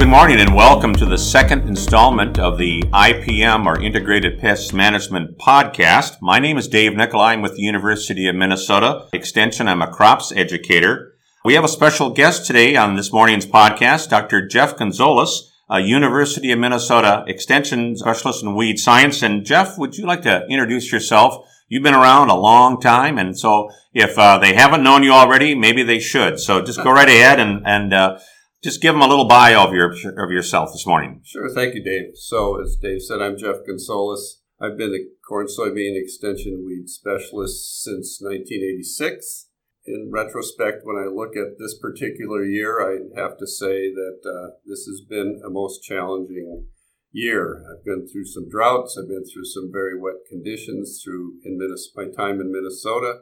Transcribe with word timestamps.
Good 0.00 0.08
morning 0.08 0.40
and 0.40 0.54
welcome 0.54 0.94
to 0.94 1.04
the 1.04 1.18
second 1.18 1.68
installment 1.68 2.38
of 2.38 2.56
the 2.56 2.80
IPM 2.84 3.66
or 3.66 3.82
Integrated 3.82 4.40
Pest 4.40 4.72
Management 4.72 5.36
podcast. 5.36 6.22
My 6.22 6.38
name 6.38 6.56
is 6.56 6.68
Dave 6.68 6.96
Nicolai. 6.96 7.34
I'm 7.34 7.42
with 7.42 7.56
the 7.56 7.62
University 7.62 8.26
of 8.26 8.34
Minnesota 8.34 9.08
Extension. 9.12 9.68
I'm 9.68 9.82
a 9.82 9.92
crops 9.92 10.32
educator. 10.34 11.12
We 11.44 11.52
have 11.52 11.64
a 11.64 11.68
special 11.68 12.08
guest 12.08 12.46
today 12.46 12.76
on 12.76 12.96
this 12.96 13.12
morning's 13.12 13.44
podcast, 13.44 14.08
Dr. 14.08 14.46
Jeff 14.46 14.78
Gunsolus, 14.78 15.50
a 15.68 15.80
University 15.80 16.50
of 16.50 16.58
Minnesota 16.58 17.22
Extension 17.26 17.94
specialist 17.94 18.42
in 18.42 18.54
weed 18.54 18.78
science. 18.78 19.22
And 19.22 19.44
Jeff, 19.44 19.76
would 19.76 19.98
you 19.98 20.06
like 20.06 20.22
to 20.22 20.46
introduce 20.48 20.90
yourself? 20.90 21.46
You've 21.68 21.82
been 21.82 21.94
around 21.94 22.30
a 22.30 22.36
long 22.36 22.80
time, 22.80 23.18
and 23.18 23.38
so 23.38 23.70
if 23.92 24.18
uh, 24.18 24.38
they 24.38 24.54
haven't 24.54 24.82
known 24.82 25.02
you 25.02 25.12
already, 25.12 25.54
maybe 25.54 25.82
they 25.82 26.00
should. 26.00 26.40
So 26.40 26.62
just 26.62 26.82
go 26.82 26.90
right 26.90 27.06
ahead 27.06 27.38
and 27.38 27.66
and 27.66 27.92
uh, 27.92 28.18
just 28.62 28.80
give 28.80 28.94
them 28.94 29.02
a 29.02 29.08
little 29.08 29.26
bio 29.26 29.66
of 29.66 29.74
your 29.74 29.90
of 29.90 30.30
yourself 30.30 30.72
this 30.72 30.86
morning. 30.86 31.20
Sure, 31.24 31.48
thank 31.54 31.74
you, 31.74 31.82
Dave. 31.82 32.12
So 32.14 32.60
as 32.60 32.76
Dave 32.76 33.02
said, 33.02 33.20
I'm 33.20 33.36
Jeff 33.36 33.56
Gunsolus. 33.68 34.40
I've 34.60 34.76
been 34.76 34.94
a 34.94 35.06
corn 35.26 35.46
soybean 35.46 36.00
extension 36.00 36.64
weed 36.66 36.88
specialist 36.88 37.82
since 37.82 38.18
1986 38.20 39.46
in 39.86 40.10
retrospect, 40.12 40.84
when 40.84 40.96
I 40.96 41.08
look 41.08 41.36
at 41.36 41.58
this 41.58 41.78
particular 41.78 42.44
year, 42.44 42.80
I 42.80 43.20
have 43.20 43.38
to 43.38 43.46
say 43.46 43.92
that 43.92 44.20
uh, 44.24 44.54
this 44.66 44.84
has 44.84 45.00
been 45.08 45.40
a 45.44 45.50
most 45.50 45.82
challenging 45.82 46.66
year. 47.12 47.64
I've 47.70 47.84
been 47.84 48.06
through 48.06 48.26
some 48.26 48.48
droughts. 48.48 48.96
I've 48.98 49.08
been 49.08 49.24
through 49.24 49.46
some 49.46 49.70
very 49.72 49.98
wet 49.98 50.26
conditions 50.28 51.00
through 51.02 51.34
in 51.44 51.58
my 51.96 52.04
time 52.16 52.40
in 52.40 52.52
Minnesota, 52.52 53.20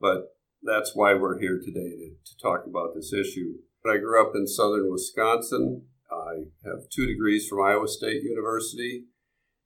but 0.00 0.36
that's 0.62 0.94
why 0.94 1.14
we're 1.14 1.40
here 1.40 1.60
today 1.62 1.96
to, 1.96 2.10
to 2.24 2.38
talk 2.42 2.64
about 2.66 2.94
this 2.94 3.12
issue. 3.12 3.54
I 3.86 3.98
grew 3.98 4.20
up 4.20 4.32
in 4.34 4.46
southern 4.46 4.90
Wisconsin. 4.90 5.86
I 6.10 6.44
have 6.64 6.88
two 6.90 7.06
degrees 7.06 7.48
from 7.48 7.62
Iowa 7.62 7.88
State 7.88 8.22
University. 8.22 9.04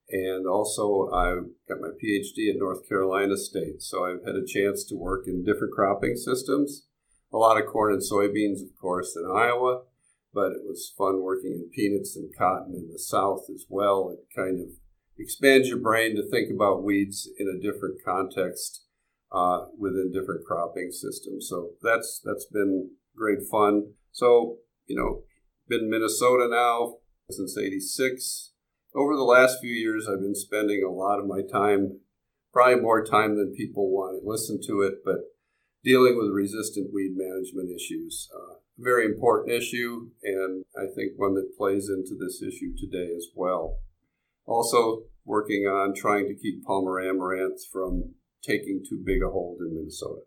And 0.08 0.46
also, 0.46 1.10
I 1.12 1.34
got 1.68 1.80
my 1.80 1.88
PhD 1.88 2.50
at 2.50 2.58
North 2.58 2.88
Carolina 2.88 3.36
State. 3.36 3.82
So 3.82 4.04
I've 4.04 4.24
had 4.24 4.36
a 4.36 4.46
chance 4.46 4.84
to 4.84 4.94
work 4.94 5.24
in 5.26 5.44
different 5.44 5.74
cropping 5.74 6.16
systems. 6.16 6.86
A 7.32 7.36
lot 7.36 7.60
of 7.60 7.66
corn 7.66 7.92
and 7.92 8.02
soybeans, 8.02 8.62
of 8.62 8.68
course, 8.80 9.16
in 9.16 9.28
Iowa, 9.28 9.82
but 10.32 10.52
it 10.52 10.62
was 10.64 10.94
fun 10.96 11.22
working 11.22 11.52
in 11.52 11.70
peanuts 11.74 12.16
and 12.16 12.30
cotton 12.38 12.74
in 12.74 12.88
the 12.92 13.00
South 13.00 13.46
as 13.52 13.66
well. 13.68 14.10
It 14.10 14.34
kind 14.34 14.60
of 14.60 14.68
expands 15.18 15.68
your 15.68 15.78
brain 15.78 16.14
to 16.16 16.30
think 16.30 16.50
about 16.54 16.84
weeds 16.84 17.28
in 17.38 17.48
a 17.48 17.60
different 17.60 17.98
context 18.04 18.84
uh, 19.32 19.64
within 19.76 20.12
different 20.12 20.46
cropping 20.46 20.92
systems. 20.92 21.48
So 21.48 21.70
that's 21.82 22.20
that's 22.24 22.46
been 22.46 22.90
great 23.16 23.40
fun. 23.50 23.94
So 24.16 24.56
you 24.86 24.96
know, 24.96 25.24
been 25.68 25.84
in 25.84 25.90
Minnesota 25.90 26.48
now 26.50 26.94
since 27.30 27.58
'86 27.58 28.52
over 28.96 29.14
the 29.14 29.24
last 29.24 29.60
few 29.60 29.70
years, 29.70 30.08
I've 30.08 30.22
been 30.22 30.34
spending 30.34 30.82
a 30.82 30.90
lot 30.90 31.20
of 31.20 31.26
my 31.26 31.42
time, 31.42 32.00
probably 32.50 32.80
more 32.80 33.04
time 33.04 33.36
than 33.36 33.54
people 33.54 33.90
want 33.90 34.22
to 34.22 34.28
listen 34.28 34.58
to 34.68 34.80
it, 34.80 35.04
but 35.04 35.16
dealing 35.84 36.16
with 36.16 36.30
resistant 36.32 36.94
weed 36.94 37.12
management 37.14 37.68
issues. 37.70 38.30
Uh, 38.34 38.54
very 38.78 39.04
important 39.04 39.52
issue, 39.52 40.08
and 40.22 40.64
I 40.76 40.86
think 40.94 41.12
one 41.16 41.34
that 41.34 41.56
plays 41.58 41.90
into 41.90 42.16
this 42.18 42.40
issue 42.42 42.72
today 42.74 43.12
as 43.14 43.28
well. 43.34 43.80
Also, 44.46 45.02
working 45.26 45.66
on 45.66 45.94
trying 45.94 46.26
to 46.28 46.34
keep 46.34 46.64
Palmer 46.64 46.98
amaranth 46.98 47.66
from 47.70 48.14
taking 48.42 48.82
too 48.88 49.02
big 49.04 49.22
a 49.22 49.28
hold 49.28 49.60
in 49.60 49.74
Minnesota. 49.74 50.22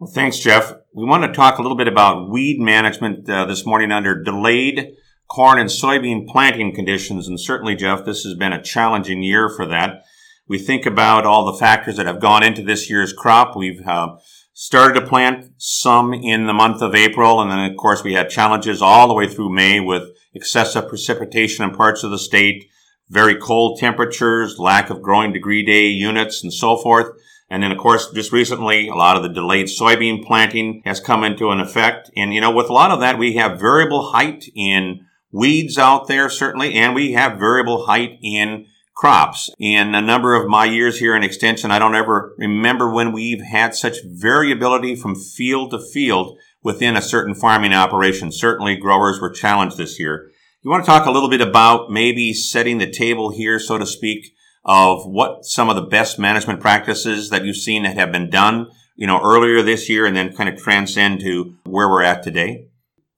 Well, 0.00 0.08
thanks, 0.08 0.38
Jeff. 0.38 0.74
We 0.94 1.04
want 1.04 1.24
to 1.24 1.32
talk 1.32 1.58
a 1.58 1.62
little 1.62 1.76
bit 1.76 1.88
about 1.88 2.30
weed 2.30 2.60
management 2.60 3.28
uh, 3.28 3.46
this 3.46 3.66
morning 3.66 3.90
under 3.90 4.22
delayed 4.22 4.94
corn 5.28 5.58
and 5.58 5.68
soybean 5.68 6.28
planting 6.28 6.72
conditions. 6.72 7.26
And 7.26 7.40
certainly, 7.40 7.74
Jeff, 7.74 8.04
this 8.04 8.22
has 8.22 8.34
been 8.34 8.52
a 8.52 8.62
challenging 8.62 9.24
year 9.24 9.48
for 9.48 9.66
that. 9.66 10.04
We 10.46 10.56
think 10.56 10.86
about 10.86 11.26
all 11.26 11.46
the 11.46 11.58
factors 11.58 11.96
that 11.96 12.06
have 12.06 12.20
gone 12.20 12.44
into 12.44 12.62
this 12.62 12.88
year's 12.88 13.12
crop. 13.12 13.56
We've 13.56 13.84
uh, 13.84 14.18
started 14.52 15.00
to 15.00 15.06
plant 15.06 15.50
some 15.56 16.14
in 16.14 16.46
the 16.46 16.54
month 16.54 16.80
of 16.80 16.94
April. 16.94 17.40
And 17.40 17.50
then, 17.50 17.58
of 17.58 17.76
course, 17.76 18.04
we 18.04 18.12
had 18.14 18.30
challenges 18.30 18.80
all 18.80 19.08
the 19.08 19.14
way 19.14 19.26
through 19.26 19.52
May 19.52 19.80
with 19.80 20.04
excessive 20.32 20.88
precipitation 20.88 21.64
in 21.64 21.74
parts 21.74 22.04
of 22.04 22.12
the 22.12 22.20
state, 22.20 22.70
very 23.08 23.34
cold 23.34 23.80
temperatures, 23.80 24.60
lack 24.60 24.90
of 24.90 25.02
growing 25.02 25.32
degree 25.32 25.64
day 25.64 25.88
units, 25.88 26.44
and 26.44 26.52
so 26.52 26.76
forth. 26.76 27.08
And 27.50 27.62
then, 27.62 27.72
of 27.72 27.78
course, 27.78 28.10
just 28.12 28.32
recently, 28.32 28.88
a 28.88 28.94
lot 28.94 29.16
of 29.16 29.22
the 29.22 29.28
delayed 29.28 29.66
soybean 29.66 30.24
planting 30.24 30.82
has 30.84 31.00
come 31.00 31.24
into 31.24 31.50
an 31.50 31.60
effect. 31.60 32.10
And, 32.14 32.34
you 32.34 32.40
know, 32.40 32.50
with 32.50 32.68
a 32.68 32.74
lot 32.74 32.90
of 32.90 33.00
that, 33.00 33.18
we 33.18 33.34
have 33.34 33.58
variable 33.58 34.10
height 34.12 34.44
in 34.54 35.06
weeds 35.32 35.78
out 35.78 36.08
there, 36.08 36.28
certainly, 36.28 36.74
and 36.74 36.94
we 36.94 37.12
have 37.12 37.38
variable 37.38 37.86
height 37.86 38.18
in 38.22 38.66
crops. 38.94 39.48
In 39.58 39.94
a 39.94 40.02
number 40.02 40.34
of 40.34 40.48
my 40.48 40.64
years 40.64 40.98
here 40.98 41.14
in 41.16 41.22
Extension, 41.22 41.70
I 41.70 41.78
don't 41.78 41.94
ever 41.94 42.34
remember 42.36 42.90
when 42.90 43.12
we've 43.12 43.42
had 43.42 43.74
such 43.74 43.98
variability 44.04 44.94
from 44.96 45.14
field 45.14 45.70
to 45.70 45.78
field 45.78 46.36
within 46.62 46.96
a 46.96 47.02
certain 47.02 47.34
farming 47.34 47.72
operation. 47.72 48.32
Certainly, 48.32 48.76
growers 48.76 49.20
were 49.20 49.30
challenged 49.30 49.76
this 49.76 49.98
year. 49.98 50.30
You 50.62 50.70
want 50.70 50.84
to 50.84 50.90
talk 50.90 51.06
a 51.06 51.12
little 51.12 51.30
bit 51.30 51.40
about 51.40 51.90
maybe 51.90 52.34
setting 52.34 52.78
the 52.78 52.90
table 52.90 53.30
here, 53.30 53.60
so 53.60 53.78
to 53.78 53.86
speak, 53.86 54.34
of 54.68 55.06
what 55.06 55.46
some 55.46 55.70
of 55.70 55.76
the 55.76 55.82
best 55.82 56.18
management 56.18 56.60
practices 56.60 57.30
that 57.30 57.42
you've 57.42 57.56
seen 57.56 57.84
that 57.84 57.96
have 57.96 58.12
been 58.12 58.28
done, 58.28 58.66
you 58.96 59.06
know, 59.06 59.18
earlier 59.24 59.62
this 59.62 59.88
year 59.88 60.04
and 60.04 60.14
then 60.14 60.36
kind 60.36 60.48
of 60.48 60.60
transcend 60.60 61.20
to 61.20 61.54
where 61.64 61.88
we're 61.88 62.02
at 62.02 62.22
today? 62.22 62.66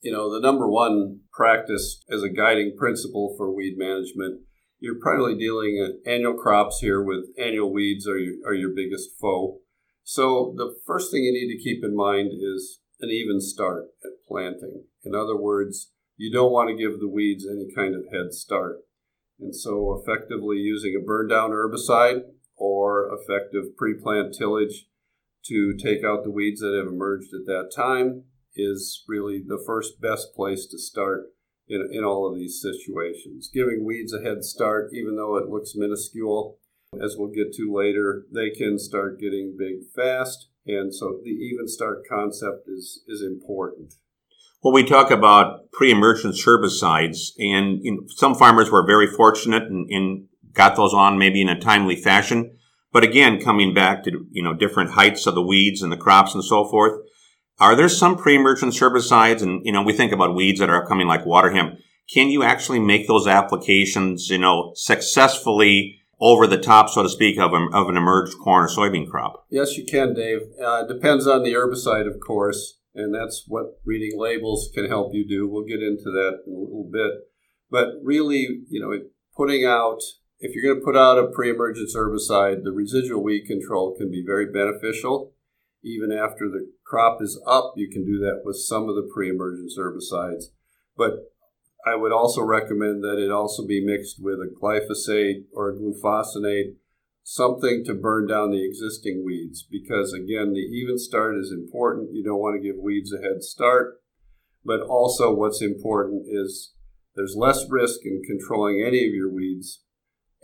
You 0.00 0.12
know, 0.12 0.32
the 0.32 0.40
number 0.40 0.68
one 0.68 1.20
practice 1.32 2.04
as 2.08 2.22
a 2.22 2.28
guiding 2.28 2.76
principle 2.78 3.34
for 3.36 3.52
weed 3.52 3.74
management. 3.76 4.42
You're 4.78 5.00
probably 5.00 5.36
dealing 5.36 5.98
annual 6.06 6.34
crops 6.34 6.78
here 6.78 7.02
with 7.02 7.24
annual 7.36 7.72
weeds 7.72 8.06
are 8.06 8.16
your, 8.16 8.34
are 8.46 8.54
your 8.54 8.70
biggest 8.74 9.10
foe. 9.20 9.58
So 10.04 10.54
the 10.56 10.76
first 10.86 11.10
thing 11.10 11.24
you 11.24 11.32
need 11.32 11.52
to 11.52 11.62
keep 11.62 11.82
in 11.82 11.96
mind 11.96 12.30
is 12.32 12.78
an 13.00 13.10
even 13.10 13.40
start 13.40 13.86
at 14.04 14.10
planting. 14.28 14.84
In 15.04 15.16
other 15.16 15.36
words, 15.36 15.90
you 16.16 16.32
don't 16.32 16.52
want 16.52 16.70
to 16.70 16.76
give 16.76 17.00
the 17.00 17.08
weeds 17.08 17.44
any 17.44 17.66
kind 17.74 17.94
of 17.94 18.12
head 18.12 18.32
start. 18.32 18.76
And 19.40 19.54
so 19.54 20.00
effectively 20.00 20.58
using 20.58 20.94
a 20.94 21.04
burn 21.04 21.28
down 21.28 21.50
herbicide 21.50 22.22
or 22.56 23.10
effective 23.12 23.76
pre-plant 23.76 24.34
tillage 24.34 24.86
to 25.46 25.74
take 25.76 26.04
out 26.04 26.22
the 26.22 26.30
weeds 26.30 26.60
that 26.60 26.76
have 26.76 26.92
emerged 26.92 27.32
at 27.32 27.46
that 27.46 27.72
time 27.74 28.24
is 28.54 29.04
really 29.08 29.42
the 29.44 29.62
first 29.64 30.00
best 30.00 30.34
place 30.34 30.66
to 30.66 30.78
start 30.78 31.32
in, 31.66 31.88
in 31.92 32.04
all 32.04 32.28
of 32.28 32.36
these 32.36 32.60
situations. 32.60 33.50
Giving 33.52 33.84
weeds 33.84 34.12
a 34.12 34.22
head 34.22 34.44
start, 34.44 34.90
even 34.92 35.16
though 35.16 35.36
it 35.36 35.48
looks 35.48 35.74
minuscule, 35.74 36.58
as 37.02 37.14
we'll 37.16 37.30
get 37.30 37.54
to 37.54 37.72
later, 37.72 38.26
they 38.32 38.50
can 38.50 38.78
start 38.78 39.20
getting 39.20 39.56
big 39.56 39.88
fast. 39.94 40.48
And 40.66 40.94
so 40.94 41.20
the 41.22 41.30
even 41.30 41.68
start 41.68 42.02
concept 42.08 42.68
is, 42.68 43.02
is 43.06 43.22
important. 43.22 43.94
Well, 44.62 44.74
we 44.74 44.84
talk 44.84 45.10
about 45.10 45.70
pre-emergence 45.72 46.44
herbicides, 46.44 47.30
and 47.38 47.78
you 47.82 47.92
know, 47.92 48.02
some 48.08 48.34
farmers 48.34 48.70
were 48.70 48.86
very 48.86 49.06
fortunate 49.06 49.62
and, 49.64 49.88
and 49.90 50.26
got 50.52 50.76
those 50.76 50.92
on 50.92 51.18
maybe 51.18 51.40
in 51.40 51.48
a 51.48 51.58
timely 51.58 51.96
fashion. 51.96 52.56
But 52.92 53.04
again, 53.04 53.40
coming 53.40 53.72
back 53.72 54.04
to 54.04 54.26
you 54.30 54.42
know 54.42 54.54
different 54.54 54.90
heights 54.90 55.26
of 55.26 55.34
the 55.34 55.42
weeds 55.42 55.82
and 55.82 55.90
the 55.90 55.96
crops 55.96 56.34
and 56.34 56.44
so 56.44 56.68
forth, 56.68 57.00
are 57.60 57.76
there 57.76 57.90
some 57.90 58.16
pre-emergence 58.16 58.80
herbicides? 58.80 59.42
And, 59.42 59.60
you 59.64 59.72
know, 59.72 59.82
we 59.82 59.92
think 59.92 60.12
about 60.12 60.34
weeds 60.34 60.60
that 60.60 60.70
are 60.70 60.86
coming 60.86 61.06
like 61.06 61.26
water 61.26 61.50
hemp. 61.50 61.74
Can 62.12 62.30
you 62.30 62.42
actually 62.42 62.80
make 62.80 63.06
those 63.06 63.26
applications, 63.26 64.30
you 64.30 64.38
know, 64.38 64.72
successfully 64.74 65.98
over 66.20 66.46
the 66.46 66.58
top, 66.58 66.88
so 66.88 67.02
to 67.02 67.08
speak, 67.08 67.38
of, 67.38 67.52
a, 67.52 67.66
of 67.72 67.88
an 67.88 67.96
emerged 67.96 68.36
corn 68.42 68.64
or 68.64 68.68
soybean 68.68 69.08
crop? 69.08 69.46
Yes, 69.50 69.76
you 69.76 69.84
can, 69.84 70.14
Dave. 70.14 70.40
Uh, 70.62 70.86
depends 70.86 71.26
on 71.26 71.44
the 71.44 71.52
herbicide, 71.52 72.06
of 72.06 72.18
course, 72.18 72.78
and 72.94 73.14
that's 73.14 73.44
what 73.46 73.78
reading 73.84 74.18
labels 74.18 74.70
can 74.74 74.88
help 74.88 75.14
you 75.14 75.26
do. 75.26 75.48
We'll 75.48 75.64
get 75.64 75.82
into 75.82 76.10
that 76.10 76.42
in 76.46 76.52
a 76.52 76.58
little 76.58 76.88
bit. 76.90 77.12
But 77.70 77.94
really, 78.02 78.62
you 78.68 78.80
know, 78.80 78.92
putting 79.36 79.64
out, 79.64 80.00
if 80.40 80.54
you're 80.54 80.64
going 80.64 80.80
to 80.80 80.84
put 80.84 80.96
out 80.96 81.18
a 81.18 81.28
pre-emergence 81.28 81.94
herbicide, 81.96 82.64
the 82.64 82.72
residual 82.72 83.22
weed 83.22 83.46
control 83.46 83.94
can 83.96 84.10
be 84.10 84.24
very 84.26 84.46
beneficial 84.46 85.32
even 85.82 86.12
after 86.12 86.48
the 86.48 86.70
crop 86.84 87.22
is 87.22 87.40
up, 87.46 87.74
you 87.76 87.88
can 87.90 88.04
do 88.04 88.18
that 88.18 88.42
with 88.44 88.56
some 88.56 88.88
of 88.88 88.94
the 88.94 89.08
pre-emergence 89.12 89.78
herbicides. 89.78 90.44
But 90.96 91.32
I 91.86 91.96
would 91.96 92.12
also 92.12 92.42
recommend 92.42 93.02
that 93.02 93.18
it 93.18 93.30
also 93.30 93.66
be 93.66 93.84
mixed 93.84 94.22
with 94.22 94.38
a 94.40 94.52
glyphosate 94.60 95.44
or 95.54 95.70
a 95.70 95.74
glufosinate, 95.74 96.74
something 97.30 97.84
to 97.86 97.94
burn 97.94 98.26
down 98.26 98.50
the 98.50 98.66
existing 98.66 99.22
weeds. 99.24 99.64
Because 99.70 100.12
again, 100.12 100.52
the 100.52 100.66
even 100.74 100.98
start 100.98 101.36
is 101.36 101.52
important. 101.52 102.12
You 102.12 102.24
don't 102.24 102.40
want 102.40 102.60
to 102.60 102.66
give 102.66 102.82
weeds 102.82 103.12
a 103.12 103.22
head 103.22 103.42
start. 103.42 104.00
But 104.64 104.80
also, 104.80 105.32
what's 105.32 105.62
important 105.62 106.24
is 106.26 106.74
there's 107.14 107.36
less 107.36 107.64
risk 107.70 108.00
in 108.04 108.22
controlling 108.26 108.82
any 108.84 109.06
of 109.06 109.14
your 109.14 109.32
weeds 109.32 109.84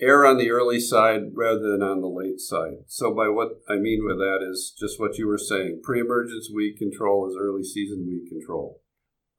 err 0.01 0.27
on 0.27 0.37
the 0.37 0.51
early 0.51 0.79
side 0.79 1.23
rather 1.35 1.61
than 1.61 1.83
on 1.83 2.03
the 2.03 2.07
late 2.07 2.39
side. 2.39 2.85
So, 2.87 3.13
by 3.13 3.29
what 3.29 3.61
I 3.69 3.77
mean 3.77 4.05
with 4.07 4.19
that 4.19 4.47
is 4.49 4.73
just 4.79 5.01
what 5.01 5.19
you 5.19 5.27
were 5.27 5.39
saying 5.39 5.81
pre 5.83 6.01
emergence 6.01 6.51
weed 6.55 6.77
control 6.79 7.29
is 7.29 7.37
early 7.39 7.65
season 7.65 8.07
weed 8.07 8.29
control. 8.29 8.81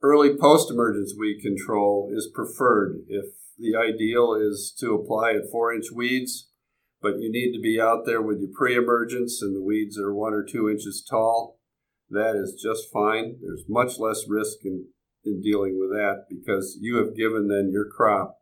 early 0.02 0.36
post 0.36 0.70
emergence 0.70 1.14
weed 1.18 1.40
control 1.40 2.10
is 2.14 2.30
preferred. 2.32 3.00
If 3.08 3.26
the 3.58 3.74
ideal 3.74 4.34
is 4.34 4.72
to 4.80 4.94
apply 4.94 5.32
at 5.32 5.50
four 5.50 5.72
inch 5.72 5.86
weeds, 5.92 6.47
but 7.00 7.18
you 7.18 7.30
need 7.30 7.52
to 7.52 7.60
be 7.60 7.80
out 7.80 8.04
there 8.06 8.22
with 8.22 8.40
your 8.40 8.50
pre 8.56 8.76
emergence 8.76 9.40
and 9.42 9.54
the 9.54 9.62
weeds 9.62 9.98
are 9.98 10.14
one 10.14 10.32
or 10.32 10.44
two 10.44 10.68
inches 10.68 11.04
tall, 11.08 11.58
that 12.10 12.36
is 12.36 12.60
just 12.60 12.92
fine. 12.92 13.36
There's 13.42 13.64
much 13.68 13.98
less 13.98 14.24
risk 14.28 14.58
in, 14.64 14.86
in 15.24 15.40
dealing 15.40 15.78
with 15.78 15.90
that 15.90 16.24
because 16.28 16.78
you 16.80 16.96
have 16.96 17.16
given 17.16 17.48
then 17.48 17.70
your 17.72 17.86
crop, 17.88 18.38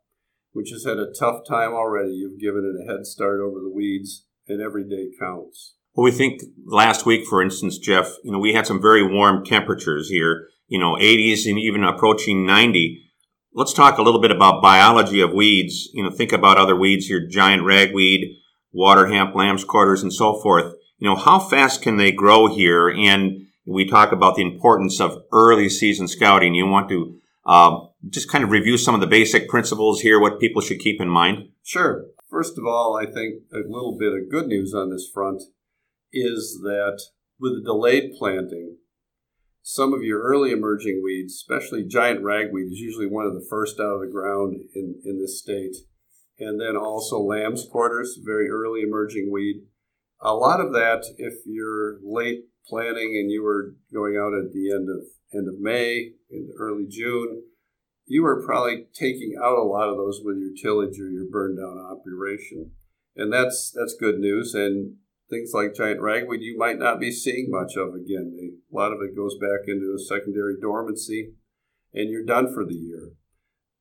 which 0.51 0.69
has 0.71 0.85
had 0.85 0.97
a 0.97 1.11
tough 1.11 1.41
time 1.47 1.73
already, 1.73 2.11
you've 2.11 2.39
given 2.39 2.63
it 2.65 2.81
a 2.81 2.91
head 2.91 3.05
start 3.05 3.39
over 3.39 3.59
the 3.59 3.73
weeds, 3.73 4.25
and 4.47 4.61
every 4.61 4.87
day 4.87 5.09
counts. 5.19 5.75
Well, 5.93 6.05
we 6.05 6.11
think 6.11 6.41
last 6.65 7.05
week, 7.05 7.25
for 7.25 7.41
instance, 7.41 7.77
Jeff, 7.77 8.13
you 8.23 8.31
know, 8.31 8.39
we 8.39 8.53
had 8.53 8.67
some 8.67 8.81
very 8.81 9.03
warm 9.03 9.43
temperatures 9.43 10.09
here, 10.09 10.47
you 10.67 10.79
know, 10.79 10.95
80s 10.95 11.47
and 11.47 11.59
even 11.59 11.83
approaching 11.83 12.45
90. 12.45 13.03
Let's 13.53 13.73
talk 13.73 13.97
a 13.97 14.03
little 14.03 14.21
bit 14.21 14.31
about 14.31 14.61
biology 14.61 15.21
of 15.21 15.33
weeds. 15.33 15.89
You 15.93 16.03
know, 16.03 16.11
think 16.11 16.31
about 16.31 16.57
other 16.57 16.75
weeds 16.75 17.07
here, 17.07 17.27
giant 17.27 17.63
ragweed, 17.63 18.37
water 18.77 19.07
hemp, 19.07 19.35
lamb's 19.35 19.63
quarters, 19.63 20.03
and 20.03 20.13
so 20.13 20.39
forth. 20.39 20.75
You 20.99 21.09
know, 21.09 21.15
how 21.15 21.39
fast 21.39 21.81
can 21.81 21.97
they 21.97 22.11
grow 22.11 22.47
here? 22.47 22.89
And 22.89 23.47
we 23.65 23.85
talk 23.85 24.11
about 24.11 24.35
the 24.35 24.43
importance 24.43 25.01
of 25.01 25.23
early 25.33 25.67
season 25.67 26.07
scouting. 26.07 26.53
You 26.53 26.67
want 26.67 26.87
to 26.89 27.19
uh, 27.45 27.79
just 28.09 28.29
kind 28.29 28.43
of 28.43 28.51
review 28.51 28.77
some 28.77 28.93
of 28.93 29.01
the 29.01 29.07
basic 29.07 29.49
principles 29.49 30.01
here, 30.01 30.19
what 30.19 30.39
people 30.39 30.61
should 30.61 30.79
keep 30.79 31.01
in 31.01 31.09
mind? 31.09 31.49
Sure. 31.63 32.05
First 32.29 32.57
of 32.57 32.65
all, 32.65 32.95
I 32.95 33.05
think 33.05 33.43
a 33.51 33.67
little 33.67 33.97
bit 33.97 34.13
of 34.13 34.29
good 34.29 34.47
news 34.47 34.73
on 34.73 34.91
this 34.91 35.09
front 35.11 35.41
is 36.13 36.59
that 36.61 37.01
with 37.39 37.53
the 37.55 37.63
delayed 37.63 38.11
planting, 38.17 38.77
some 39.61 39.93
of 39.93 40.01
your 40.01 40.21
early 40.21 40.51
emerging 40.51 41.01
weeds, 41.03 41.33
especially 41.33 41.83
giant 41.83 42.23
ragweed, 42.23 42.67
is 42.67 42.79
usually 42.79 43.07
one 43.07 43.25
of 43.25 43.33
the 43.33 43.45
first 43.49 43.79
out 43.79 43.95
of 43.95 44.01
the 44.01 44.11
ground 44.11 44.55
in, 44.75 45.01
in 45.03 45.19
this 45.19 45.39
state. 45.39 45.75
And 46.39 46.59
then 46.61 46.77
also 46.77 47.19
lamb's 47.19 47.65
quarters, 47.69 48.19
very 48.23 48.49
early 48.49 48.81
emerging 48.81 49.31
weed. 49.31 49.63
A 50.21 50.33
lot 50.33 50.59
of 50.59 50.71
that, 50.73 51.03
if 51.17 51.33
you're 51.45 51.97
late 52.03 52.45
planting 52.67 53.17
and 53.19 53.31
you 53.31 53.43
were 53.43 53.75
going 53.93 54.17
out 54.17 54.33
at 54.33 54.51
the 54.53 54.71
end 54.71 54.89
of 54.89 55.05
end 55.33 55.47
of 55.47 55.59
May, 55.59 56.13
in 56.29 56.49
early 56.57 56.85
June, 56.89 57.43
you 58.05 58.23
were 58.23 58.45
probably 58.45 58.87
taking 58.93 59.35
out 59.41 59.57
a 59.57 59.63
lot 59.63 59.89
of 59.89 59.97
those 59.97 60.21
with 60.23 60.37
your 60.37 60.53
tillage 60.61 60.99
or 60.99 61.09
your 61.09 61.25
burn 61.29 61.57
down 61.57 61.77
operation. 61.77 62.71
And 63.15 63.31
that's 63.31 63.73
that's 63.75 63.95
good 63.99 64.19
news. 64.19 64.53
And 64.53 64.95
things 65.29 65.51
like 65.53 65.75
giant 65.75 66.01
ragweed 66.01 66.41
you 66.41 66.57
might 66.57 66.79
not 66.79 66.99
be 66.99 67.11
seeing 67.11 67.47
much 67.49 67.75
of 67.75 67.93
again. 67.93 68.37
A 68.39 68.75
lot 68.75 68.93
of 68.93 68.99
it 69.01 69.15
goes 69.15 69.37
back 69.37 69.67
into 69.67 69.95
a 69.95 69.99
secondary 69.99 70.55
dormancy, 70.59 71.33
and 71.93 72.09
you're 72.09 72.25
done 72.25 72.53
for 72.53 72.65
the 72.65 72.75
year. 72.75 73.11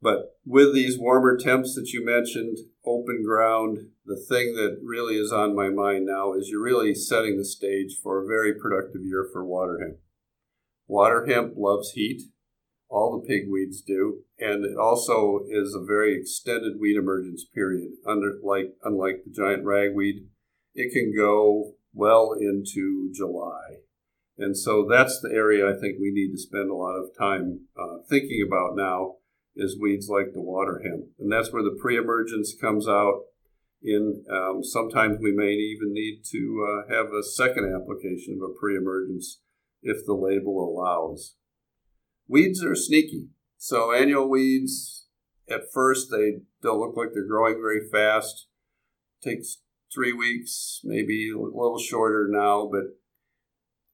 But 0.00 0.36
with 0.44 0.74
these 0.74 0.98
warmer 0.98 1.36
temps 1.36 1.74
that 1.74 1.92
you 1.92 2.04
mentioned, 2.04 2.58
open 2.84 3.22
ground, 3.24 3.78
the 4.04 4.16
thing 4.16 4.54
that 4.54 4.78
really 4.82 5.16
is 5.16 5.32
on 5.32 5.56
my 5.56 5.68
mind 5.68 6.06
now 6.06 6.34
is 6.34 6.48
you're 6.48 6.62
really 6.62 6.94
setting 6.94 7.36
the 7.36 7.44
stage 7.44 7.96
for 8.02 8.22
a 8.22 8.26
very 8.26 8.54
productive 8.54 9.02
year 9.02 9.26
for 9.32 9.44
water 9.44 9.78
hemp. 9.80 9.96
Water 10.86 11.26
hemp 11.26 11.54
loves 11.56 11.92
heat. 11.92 12.22
All 12.88 13.20
the 13.20 13.26
pigweeds 13.26 13.82
do, 13.84 14.20
and 14.38 14.64
it 14.64 14.76
also 14.78 15.40
is 15.50 15.74
a 15.74 15.84
very 15.84 16.16
extended 16.16 16.78
weed 16.78 16.96
emergence 16.96 17.44
period. 17.44 17.90
Under 18.06 18.34
like 18.44 18.76
unlike 18.84 19.24
the 19.24 19.32
giant 19.32 19.64
ragweed, 19.64 20.28
it 20.72 20.92
can 20.92 21.12
go 21.12 21.72
well 21.92 22.32
into 22.38 23.10
July. 23.12 23.78
And 24.38 24.56
so 24.56 24.86
that's 24.88 25.20
the 25.20 25.34
area 25.34 25.66
I 25.66 25.72
think 25.72 25.98
we 25.98 26.12
need 26.12 26.30
to 26.30 26.38
spend 26.38 26.70
a 26.70 26.74
lot 26.74 26.94
of 26.94 27.16
time 27.18 27.62
uh, 27.76 28.02
thinking 28.08 28.46
about 28.46 28.76
now 28.76 29.16
is 29.56 29.78
weeds 29.80 30.08
like 30.08 30.32
the 30.32 30.42
water 30.42 30.82
hemp. 30.84 31.06
And 31.18 31.32
that's 31.32 31.52
where 31.52 31.62
the 31.62 31.76
pre-emergence 31.80 32.54
comes 32.60 32.86
out 32.86 33.22
in. 33.82 34.24
Um, 34.30 34.62
sometimes 34.62 35.18
we 35.20 35.32
may 35.32 35.52
even 35.52 35.92
need 35.92 36.22
to 36.30 36.66
uh, 36.68 36.94
have 36.94 37.06
a 37.06 37.22
second 37.22 37.74
application 37.74 38.38
of 38.40 38.50
a 38.50 38.58
pre-emergence 38.58 39.40
if 39.82 40.04
the 40.06 40.14
label 40.14 40.58
allows. 40.62 41.36
Weeds 42.28 42.62
are 42.64 42.74
sneaky. 42.74 43.28
So 43.56 43.92
annual 43.92 44.28
weeds, 44.28 45.06
at 45.48 45.72
first, 45.72 46.10
they 46.10 46.40
don't 46.62 46.80
look 46.80 46.96
like 46.96 47.08
they're 47.14 47.26
growing 47.26 47.54
very 47.54 47.88
fast. 47.90 48.48
Takes 49.22 49.62
three 49.94 50.12
weeks, 50.12 50.80
maybe 50.84 51.30
a 51.30 51.38
little 51.38 51.78
shorter 51.78 52.28
now, 52.28 52.68
but 52.70 52.82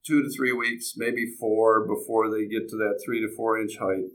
two 0.04 0.22
to 0.22 0.30
three 0.30 0.52
weeks, 0.52 0.94
maybe 0.96 1.26
four 1.38 1.86
before 1.86 2.30
they 2.30 2.46
get 2.46 2.68
to 2.70 2.76
that 2.76 3.00
three 3.04 3.20
to 3.20 3.28
four 3.36 3.60
inch 3.60 3.76
height. 3.78 4.10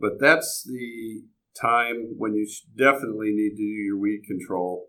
But 0.00 0.20
that's 0.20 0.64
the 0.64 1.22
time 1.60 2.14
when 2.16 2.34
you 2.34 2.48
definitely 2.76 3.32
need 3.32 3.50
to 3.50 3.56
do 3.56 3.62
your 3.62 3.98
weed 3.98 4.22
control 4.26 4.86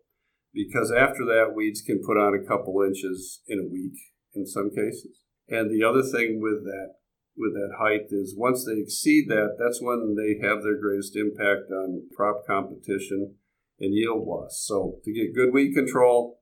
because 0.54 0.92
after 0.92 1.26
that, 1.26 1.54
weeds 1.56 1.82
can 1.82 2.02
put 2.06 2.18
on 2.18 2.34
a 2.34 2.48
couple 2.48 2.82
inches 2.84 3.42
in 3.48 3.60
a 3.60 3.72
week 3.72 3.98
in 4.34 4.46
some 4.46 4.70
cases. 4.70 5.22
And 5.48 5.70
the 5.70 5.84
other 5.84 6.04
thing 6.04 6.40
with 6.42 6.64
that 6.64 6.96
with 7.40 7.54
that 7.54 7.78
height 7.80 8.08
is 8.12 8.36
once 8.38 8.66
they 8.66 8.80
exceed 8.82 9.30
that, 9.30 9.56
that's 9.58 9.82
when 9.82 10.16
they 10.16 10.46
have 10.46 10.62
their 10.62 10.78
greatest 10.78 11.16
impact 11.16 11.72
on 11.72 12.04
crop 12.16 12.46
competition 12.46 13.36
and 13.80 13.96
yield 13.96 14.28
loss. 14.28 14.62
So 14.68 14.98
to 15.06 15.14
get 15.14 15.34
good 15.34 15.54
weed 15.54 15.74
control, 15.74 16.42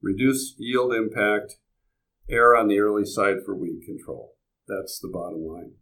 reduce 0.00 0.54
yield 0.58 0.94
impact, 0.94 1.56
err 2.30 2.56
on 2.56 2.68
the 2.68 2.78
early 2.78 3.04
side 3.04 3.44
for 3.44 3.54
weed 3.54 3.82
control. 3.84 4.32
That's 4.66 4.98
the 4.98 5.10
bottom 5.12 5.44
line. 5.44 5.72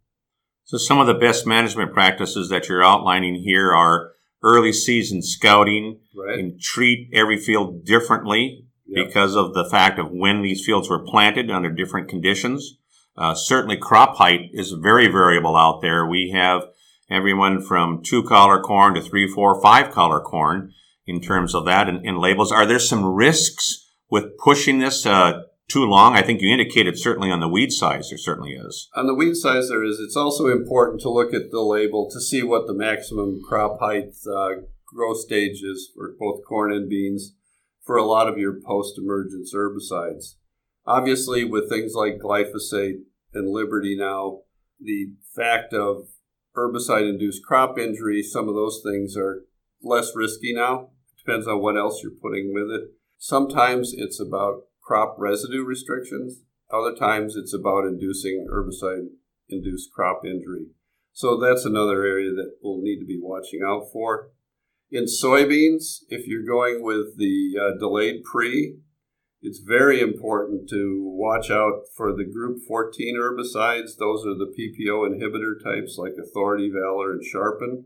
So 0.69 0.77
some 0.77 0.99
of 0.99 1.07
the 1.07 1.15
best 1.15 1.47
management 1.47 1.93
practices 1.93 2.49
that 2.49 2.69
you're 2.69 2.83
outlining 2.83 3.41
here 3.41 3.73
are 3.73 4.11
early 4.43 4.71
season 4.71 5.23
scouting 5.23 5.99
right. 6.15 6.37
and 6.37 6.61
treat 6.61 7.09
every 7.11 7.37
field 7.39 7.83
differently 7.83 8.67
yep. 8.85 9.07
because 9.07 9.35
of 9.35 9.55
the 9.55 9.67
fact 9.67 9.97
of 9.97 10.11
when 10.11 10.43
these 10.43 10.63
fields 10.63 10.87
were 10.87 11.03
planted 11.03 11.49
under 11.49 11.71
different 11.71 12.07
conditions. 12.07 12.77
Uh, 13.17 13.33
certainly 13.33 13.77
crop 13.77 14.17
height 14.17 14.51
is 14.53 14.73
very 14.73 15.07
variable 15.07 15.57
out 15.57 15.81
there. 15.81 16.05
We 16.05 16.29
have 16.35 16.61
everyone 17.09 17.63
from 17.63 18.03
two 18.03 18.21
collar 18.21 18.61
corn 18.61 18.93
to 18.93 19.01
three, 19.01 19.27
four, 19.27 19.59
five 19.59 19.89
collar 19.89 20.19
corn 20.19 20.71
in 21.07 21.19
terms 21.19 21.55
of 21.55 21.65
that 21.65 21.89
and, 21.89 22.05
and 22.05 22.19
labels. 22.19 22.51
Are 22.51 22.67
there 22.67 22.77
some 22.77 23.03
risks 23.03 23.87
with 24.11 24.37
pushing 24.37 24.77
this 24.77 25.03
uh, 25.07 25.45
too 25.69 25.85
long? 25.85 26.15
I 26.15 26.21
think 26.21 26.41
you 26.41 26.51
indicated 26.51 26.99
certainly 26.99 27.31
on 27.31 27.39
the 27.39 27.47
weed 27.47 27.71
size, 27.71 28.09
there 28.09 28.17
certainly 28.17 28.53
is. 28.53 28.89
On 28.95 29.07
the 29.07 29.13
weed 29.13 29.35
size, 29.35 29.69
there 29.69 29.83
is. 29.83 29.99
It's 29.99 30.17
also 30.17 30.47
important 30.47 31.01
to 31.01 31.09
look 31.09 31.33
at 31.33 31.51
the 31.51 31.61
label 31.61 32.09
to 32.11 32.19
see 32.19 32.43
what 32.43 32.67
the 32.67 32.73
maximum 32.73 33.39
crop 33.47 33.79
height 33.79 34.13
uh, 34.27 34.61
growth 34.85 35.19
stage 35.19 35.61
is 35.63 35.91
for 35.95 36.15
both 36.19 36.41
corn 36.47 36.73
and 36.73 36.89
beans 36.89 37.35
for 37.85 37.97
a 37.97 38.05
lot 38.05 38.27
of 38.27 38.37
your 38.37 38.59
post 38.65 38.97
emergence 38.97 39.53
herbicides. 39.55 40.35
Obviously, 40.85 41.43
with 41.43 41.69
things 41.69 41.93
like 41.93 42.19
glyphosate 42.19 43.01
and 43.33 43.49
Liberty 43.49 43.95
now, 43.97 44.41
the 44.79 45.13
fact 45.35 45.73
of 45.73 46.07
herbicide 46.55 47.07
induced 47.07 47.43
crop 47.43 47.77
injury, 47.77 48.23
some 48.23 48.49
of 48.49 48.55
those 48.55 48.81
things 48.83 49.15
are 49.15 49.43
less 49.81 50.15
risky 50.15 50.53
now. 50.53 50.89
Depends 51.17 51.47
on 51.47 51.61
what 51.61 51.77
else 51.77 52.01
you're 52.01 52.11
putting 52.11 52.53
with 52.53 52.71
it. 52.71 52.89
Sometimes 53.17 53.93
it's 53.95 54.19
about 54.19 54.63
crop 54.89 55.15
residue 55.19 55.63
restrictions. 55.63 56.41
Other 56.73 56.95
times 56.95 57.35
it's 57.35 57.53
about 57.53 57.85
inducing 57.85 58.47
herbicide 58.51 59.09
induced 59.47 59.91
crop 59.93 60.25
injury. 60.25 60.65
So 61.13 61.37
that's 61.37 61.63
another 61.63 62.03
area 62.03 62.31
that 62.31 62.55
we'll 62.63 62.81
need 62.81 62.99
to 62.99 63.05
be 63.05 63.19
watching 63.21 63.61
out 63.63 63.83
for. 63.93 64.31
In 64.89 65.05
soybeans, 65.05 65.99
if 66.09 66.25
you're 66.25 66.43
going 66.43 66.83
with 66.83 67.17
the 67.17 67.53
uh, 67.61 67.77
delayed 67.77 68.23
pre, 68.23 68.77
it's 69.43 69.59
very 69.59 70.01
important 70.01 70.67
to 70.69 71.03
watch 71.05 71.51
out 71.51 71.83
for 71.95 72.11
the 72.11 72.25
group 72.25 72.57
14 72.67 73.15
herbicides. 73.15 73.91
Those 73.99 74.25
are 74.25 74.33
the 74.33 74.51
PPO 74.57 75.07
inhibitor 75.07 75.63
types 75.63 75.97
like 75.99 76.13
Authority, 76.19 76.71
Valor, 76.71 77.11
and 77.11 77.23
Sharpen. 77.23 77.85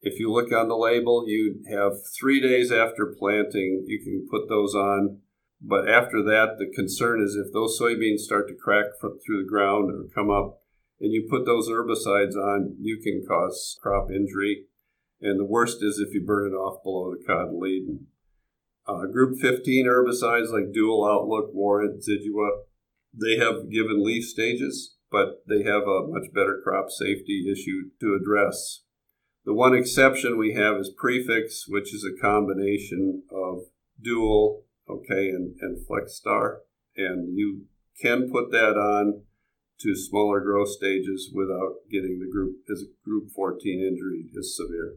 If 0.00 0.20
you 0.20 0.30
look 0.30 0.52
on 0.52 0.68
the 0.68 0.76
label, 0.76 1.24
you 1.26 1.64
have 1.68 1.94
three 2.16 2.40
days 2.40 2.70
after 2.70 3.16
planting, 3.18 3.84
you 3.88 3.98
can 3.98 4.28
put 4.30 4.48
those 4.48 4.76
on. 4.76 5.18
But 5.60 5.88
after 5.88 6.22
that, 6.24 6.56
the 6.58 6.70
concern 6.74 7.22
is 7.22 7.36
if 7.36 7.52
those 7.52 7.78
soybeans 7.80 8.20
start 8.20 8.48
to 8.48 8.54
crack 8.54 8.86
through 9.00 9.42
the 9.42 9.48
ground 9.48 9.90
or 9.90 10.04
come 10.14 10.30
up, 10.30 10.60
and 11.00 11.12
you 11.12 11.26
put 11.28 11.44
those 11.44 11.68
herbicides 11.68 12.36
on, 12.36 12.76
you 12.80 13.00
can 13.02 13.24
cause 13.26 13.78
crop 13.82 14.10
injury. 14.10 14.66
And 15.20 15.40
the 15.40 15.44
worst 15.44 15.82
is 15.82 15.98
if 15.98 16.14
you 16.14 16.24
burn 16.24 16.52
it 16.52 16.54
off 16.54 16.82
below 16.82 17.12
the 17.12 17.24
cotyledon. 17.24 18.06
Uh, 18.86 19.06
group 19.06 19.38
15 19.40 19.86
herbicides 19.86 20.52
like 20.52 20.72
Dual 20.72 21.06
Outlook, 21.06 21.50
Warrant, 21.54 22.02
Zidua, 22.02 22.64
they 23.18 23.38
have 23.38 23.70
given 23.70 24.04
leaf 24.04 24.24
stages, 24.24 24.96
but 25.10 25.44
they 25.48 25.62
have 25.62 25.84
a 25.84 26.06
much 26.06 26.32
better 26.34 26.60
crop 26.62 26.90
safety 26.90 27.46
issue 27.50 27.90
to 28.00 28.18
address. 28.20 28.82
The 29.44 29.54
one 29.54 29.74
exception 29.74 30.38
we 30.38 30.54
have 30.54 30.76
is 30.78 30.90
prefix, 30.96 31.66
which 31.68 31.94
is 31.94 32.04
a 32.04 32.20
combination 32.20 33.22
of 33.30 33.60
dual, 34.00 34.64
okay, 34.88 35.28
and, 35.28 35.54
and 35.60 35.78
FlexStar. 35.86 36.58
And 36.96 37.36
you 37.36 37.66
can 38.00 38.30
put 38.30 38.50
that 38.52 38.76
on 38.76 39.22
to 39.80 39.94
smaller 39.94 40.40
growth 40.40 40.68
stages 40.68 41.30
without 41.34 41.74
getting 41.90 42.20
the 42.20 42.30
group 42.30 42.56
as 42.70 42.82
a 42.82 43.08
group 43.08 43.30
14 43.34 43.80
injury 43.80 44.26
is 44.34 44.56
severe. 44.56 44.96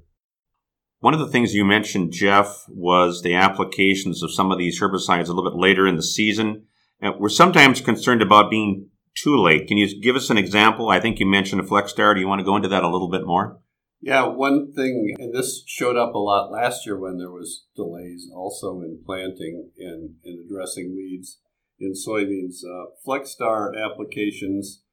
One 1.00 1.14
of 1.14 1.20
the 1.20 1.28
things 1.28 1.54
you 1.54 1.64
mentioned, 1.64 2.12
Jeff, 2.12 2.66
was 2.70 3.22
the 3.22 3.36
applications 3.36 4.24
of 4.24 4.34
some 4.34 4.52
of 4.52 4.58
these 4.58 4.82
herbicides 4.82 5.28
a 5.28 5.34
little 5.34 5.50
bit 5.50 5.60
later 5.60 5.88
in 5.88 5.96
the 5.96 6.04
season. 6.04 6.66
We're 7.02 7.30
sometimes 7.30 7.82
concerned 7.82 8.24
about 8.24 8.50
being 8.50 8.90
too 9.16 9.38
late. 9.38 9.68
Can 9.68 9.78
you 9.78 10.02
give 10.02 10.16
us 10.16 10.32
an 10.32 10.38
example? 10.38 10.90
I 10.90 11.00
think 11.00 11.20
you 11.20 11.28
mentioned 11.28 11.62
a 11.62 11.64
FlexStar. 11.64 12.16
Do 12.16 12.20
you 12.20 12.28
want 12.28 12.40
to 12.40 12.46
go 12.46 12.56
into 12.56 12.68
that 12.70 12.84
a 12.84 12.90
little 12.90 13.10
bit 13.10 13.26
more? 13.26 13.60
Yeah, 14.00 14.28
one 14.28 14.74
thing, 14.74 15.16
and 15.18 15.34
this 15.34 15.64
showed 15.66 15.98
up 15.98 16.14
a 16.14 16.20
lot 16.20 16.52
last 16.52 16.86
year 16.86 17.00
when 17.00 17.18
there 17.18 17.32
was 17.32 17.66
delays 17.76 18.30
also 18.34 18.82
in 18.82 19.02
planting 19.04 19.72
and, 19.78 20.16
and 20.24 20.46
addressing 20.46 20.96
weeds 20.96 21.40
in 21.80 21.94
soybeans. 21.94 22.58
Uh, 22.64 22.92
FlexStar 23.06 23.72
applications, 23.76 24.84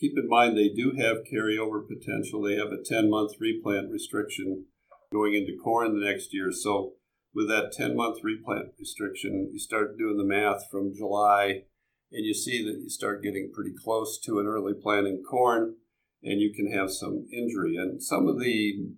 keep 0.00 0.12
in 0.16 0.26
mind 0.28 0.56
they 0.56 0.70
do 0.70 0.94
have 0.98 1.18
carryover 1.30 1.86
potential. 1.86 2.42
They 2.42 2.56
have 2.56 2.72
a 2.72 2.82
10 2.82 3.10
month 3.10 3.32
replant 3.38 3.90
restriction 3.90 4.64
going 5.12 5.34
into 5.34 5.56
corn 5.62 5.98
the 5.98 6.06
next 6.06 6.32
year. 6.32 6.50
So 6.50 6.94
with 7.34 7.48
that 7.48 7.72
10 7.72 7.94
month 7.94 8.20
replant 8.22 8.68
restriction, 8.78 9.50
you 9.52 9.58
start 9.58 9.98
doing 9.98 10.16
the 10.16 10.24
math 10.24 10.62
from 10.70 10.94
July 10.94 11.64
and 12.10 12.24
you 12.24 12.32
see 12.32 12.64
that 12.64 12.80
you 12.82 12.88
start 12.88 13.22
getting 13.22 13.50
pretty 13.52 13.72
close 13.84 14.18
to 14.20 14.38
an 14.38 14.46
early 14.46 14.72
planting 14.72 15.22
corn 15.28 15.76
and 16.22 16.40
you 16.40 16.52
can 16.54 16.72
have 16.72 16.90
some 16.90 17.26
injury. 17.32 17.76
And 17.76 18.02
some 18.02 18.28
of 18.28 18.40
the 18.40 18.90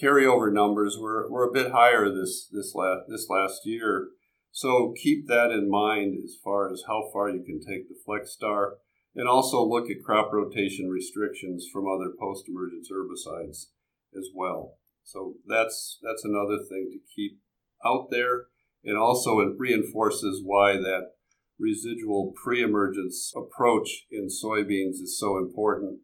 carryover 0.00 0.52
numbers 0.52 0.96
were, 1.00 1.30
were 1.30 1.48
a 1.48 1.52
bit 1.52 1.72
higher 1.72 2.08
this 2.08 2.48
this 2.50 2.74
last 2.74 3.02
this 3.08 3.28
last 3.28 3.60
year. 3.64 4.08
So 4.50 4.94
keep 5.02 5.28
that 5.28 5.50
in 5.50 5.70
mind 5.70 6.18
as 6.22 6.36
far 6.42 6.70
as 6.70 6.84
how 6.86 7.08
far 7.12 7.30
you 7.30 7.42
can 7.42 7.60
take 7.60 7.88
the 7.88 7.96
FlexStar, 8.06 8.72
and 9.14 9.26
also 9.26 9.64
look 9.64 9.90
at 9.90 10.04
crop 10.04 10.30
rotation 10.32 10.88
restrictions 10.88 11.66
from 11.72 11.86
other 11.88 12.12
post-emergence 12.20 12.90
herbicides 12.92 13.68
as 14.14 14.28
well. 14.34 14.74
So 15.04 15.34
that's 15.46 15.98
that's 16.02 16.24
another 16.24 16.58
thing 16.58 16.90
to 16.92 16.98
keep 17.14 17.40
out 17.84 18.08
there, 18.10 18.46
and 18.84 18.98
also 18.98 19.40
it 19.40 19.54
reinforces 19.58 20.42
why 20.44 20.74
that 20.74 21.12
residual 21.58 22.32
pre-emergence 22.42 23.32
approach 23.36 24.06
in 24.10 24.26
soybeans 24.26 25.00
is 25.00 25.18
so 25.18 25.38
important 25.38 26.00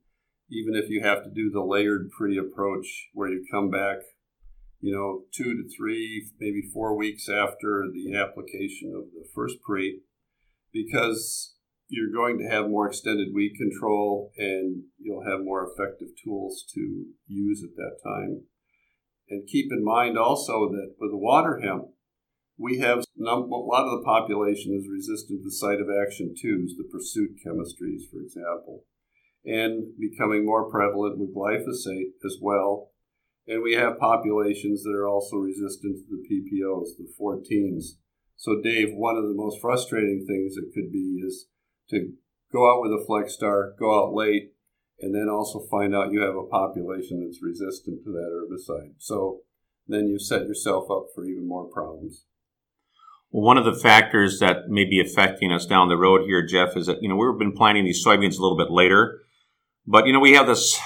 even 0.50 0.75
if 0.75 0.88
you 0.88 1.02
have 1.02 1.25
to 1.25 1.31
do 1.31 1.50
the 1.50 1.62
layered 1.62 2.11
pre 2.17 2.38
approach 2.38 3.09
where 3.12 3.28
you 3.28 3.45
come 3.50 3.71
back, 3.71 3.99
you 4.81 4.95
know, 4.95 5.23
two 5.35 5.55
to 5.55 5.69
three, 5.76 6.31
maybe 6.40 6.62
four 6.73 6.97
weeks 6.97 7.28
after 7.28 7.85
the 7.93 8.17
application 8.17 8.93
of 8.97 9.11
the 9.12 9.28
first 9.35 9.57
pre, 9.62 10.00
because 10.73 11.55
you're 11.88 12.12
going 12.12 12.38
to 12.38 12.49
have 12.49 12.69
more 12.69 12.87
extended 12.87 13.28
weed 13.35 13.55
control 13.57 14.33
and 14.37 14.85
you'll 14.99 15.25
have 15.25 15.40
more 15.40 15.67
effective 15.71 16.09
tools 16.23 16.64
to 16.75 17.05
use 17.26 17.62
at 17.62 17.76
that 17.76 17.99
time. 18.05 18.43
And 19.31 19.47
keep 19.47 19.71
in 19.71 19.85
mind 19.85 20.17
also 20.17 20.69
that 20.71 20.95
with 20.99 21.11
the 21.11 21.19
water 21.19 21.61
hemp, 21.62 21.85
we 22.59 22.78
have 22.78 22.99
a 22.99 23.23
lot 23.23 23.85
of 23.85 23.99
the 23.99 24.05
population 24.05 24.75
is 24.75 24.88
resistant 24.90 25.43
to 25.45 25.50
site 25.50 25.81
of 25.81 25.88
action 25.88 26.35
twos, 26.40 26.75
the 26.76 26.88
pursuit 26.90 27.37
chemistries, 27.45 28.09
for 28.11 28.21
example 28.21 28.85
and 29.45 29.92
becoming 29.99 30.45
more 30.45 30.71
prevalent 30.71 31.18
with 31.18 31.35
glyphosate 31.35 32.12
as 32.25 32.37
well. 32.40 32.90
And 33.47 33.62
we 33.62 33.75
have 33.75 33.99
populations 33.99 34.83
that 34.83 34.95
are 34.95 35.09
also 35.09 35.37
resistant 35.37 35.97
to 35.97 36.04
the 36.11 36.23
PPOs, 36.28 36.97
the 36.99 37.09
14s. 37.18 37.97
So, 38.37 38.61
Dave, 38.62 38.90
one 38.92 39.16
of 39.16 39.25
the 39.25 39.35
most 39.35 39.61
frustrating 39.61 40.25
things 40.26 40.57
it 40.57 40.75
could 40.75 40.92
be 40.92 41.23
is 41.26 41.49
to 41.90 42.12
go 42.52 42.71
out 42.71 42.83
with 42.83 42.92
a 42.92 43.04
FlexStar, 43.09 43.76
go 43.78 44.04
out 44.04 44.14
late, 44.14 44.52
and 45.00 45.14
then 45.14 45.28
also 45.28 45.61
find 45.71 45.95
out 45.95 46.12
you 46.12 46.21
have 46.21 46.37
a 46.37 46.47
population 46.47 47.25
that's 47.25 47.42
resistant 47.42 48.04
to 48.04 48.11
that 48.11 48.30
herbicide. 48.30 48.95
So 48.99 49.40
then 49.87 50.09
you 50.09 50.18
set 50.18 50.42
yourself 50.42 50.90
up 50.90 51.07
for 51.14 51.25
even 51.25 51.49
more 51.49 51.64
problems. 51.64 52.25
Well, 53.30 53.45
one 53.45 53.59
of 53.59 53.64
the 53.64 53.75
factors 53.75 54.38
that 54.40 54.68
may 54.68 54.85
be 54.85 55.00
affecting 55.00 55.52
us 55.52 55.66
down 55.66 55.88
the 55.88 55.97
road 55.97 56.23
here, 56.26 56.47
Jeff, 56.47 56.76
is 56.76 56.87
that, 56.87 57.02
you 57.02 57.09
know, 57.09 57.16
we've 57.16 57.38
been 57.38 57.57
planting 57.57 57.85
these 57.85 58.04
soybeans 58.04 58.38
a 58.38 58.42
little 58.42 58.57
bit 58.57 58.71
later. 58.71 59.21
But, 59.90 60.07
you 60.07 60.12
know, 60.12 60.21
we 60.21 60.35
have 60.35 60.47
this 60.47 60.78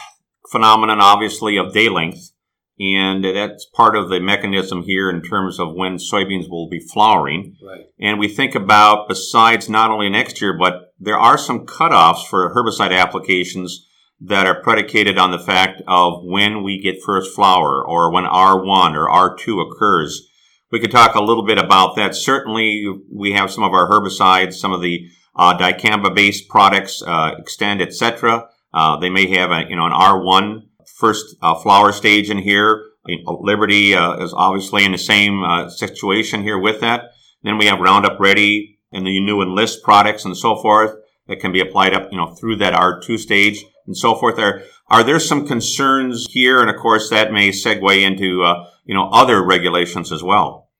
phenomenon, 0.50 1.00
obviously, 1.00 1.56
of 1.56 1.72
day 1.72 1.88
length. 1.88 2.30
And 2.78 3.24
that's 3.24 3.66
part 3.66 3.96
of 3.96 4.08
the 4.08 4.18
mechanism 4.20 4.82
here 4.82 5.10
in 5.10 5.22
terms 5.22 5.60
of 5.60 5.74
when 5.74 5.96
soybeans 5.96 6.48
will 6.48 6.68
be 6.68 6.80
flowering. 6.80 7.56
Right. 7.62 7.86
And 8.00 8.18
we 8.18 8.28
think 8.28 8.54
about, 8.54 9.08
besides 9.08 9.68
not 9.68 9.90
only 9.90 10.08
next 10.08 10.40
year, 10.40 10.56
but 10.56 10.92
there 10.98 11.18
are 11.18 11.36
some 11.36 11.66
cutoffs 11.66 12.26
for 12.26 12.54
herbicide 12.54 12.96
applications 12.96 13.86
that 14.20 14.46
are 14.46 14.62
predicated 14.62 15.18
on 15.18 15.32
the 15.32 15.38
fact 15.38 15.82
of 15.86 16.24
when 16.24 16.62
we 16.62 16.80
get 16.80 17.02
first 17.02 17.34
flower 17.34 17.84
or 17.84 18.10
when 18.12 18.24
R1 18.24 18.94
or 18.94 19.08
R2 19.08 19.70
occurs. 19.70 20.28
We 20.70 20.80
could 20.80 20.92
talk 20.92 21.14
a 21.14 21.22
little 21.22 21.44
bit 21.44 21.58
about 21.58 21.96
that. 21.96 22.14
Certainly, 22.14 22.86
we 23.12 23.32
have 23.32 23.50
some 23.50 23.64
of 23.64 23.72
our 23.72 23.90
herbicides, 23.90 24.54
some 24.54 24.72
of 24.72 24.80
the 24.80 25.08
uh, 25.36 25.56
dicamba-based 25.58 26.48
products, 26.48 27.02
uh, 27.02 27.34
Xtend, 27.40 27.82
etc. 27.82 28.48
Uh, 28.74 28.96
they 28.98 29.10
may 29.10 29.26
have 29.28 29.50
a, 29.50 29.64
you 29.68 29.76
know, 29.76 29.86
an 29.86 29.92
R1 29.92 30.62
first 30.96 31.36
uh, 31.42 31.54
flower 31.54 31.92
stage 31.92 32.30
in 32.30 32.38
here. 32.38 32.84
Liberty 33.26 33.94
uh, 33.94 34.22
is 34.22 34.32
obviously 34.32 34.84
in 34.84 34.92
the 34.92 34.98
same 34.98 35.42
uh, 35.42 35.68
situation 35.68 36.42
here 36.42 36.58
with 36.58 36.80
that. 36.80 37.10
Then 37.42 37.58
we 37.58 37.66
have 37.66 37.80
Roundup 37.80 38.20
Ready 38.20 38.78
and 38.92 39.06
the 39.06 39.20
new 39.20 39.42
Enlist 39.42 39.82
products 39.82 40.24
and 40.24 40.36
so 40.36 40.56
forth 40.56 40.94
that 41.26 41.40
can 41.40 41.52
be 41.52 41.60
applied 41.60 41.94
up, 41.94 42.08
you 42.12 42.18
know, 42.18 42.34
through 42.34 42.56
that 42.56 42.74
R2 42.74 43.18
stage 43.18 43.64
and 43.86 43.96
so 43.96 44.14
forth. 44.14 44.36
There 44.36 44.62
are 44.88 45.02
there 45.02 45.18
some 45.18 45.46
concerns 45.46 46.26
here, 46.30 46.60
and 46.60 46.70
of 46.70 46.76
course 46.76 47.10
that 47.10 47.32
may 47.32 47.50
segue 47.50 48.02
into 48.02 48.42
uh, 48.42 48.66
you 48.84 48.94
know 48.94 49.08
other 49.10 49.44
regulations 49.44 50.12
as 50.12 50.22
well. 50.22 50.70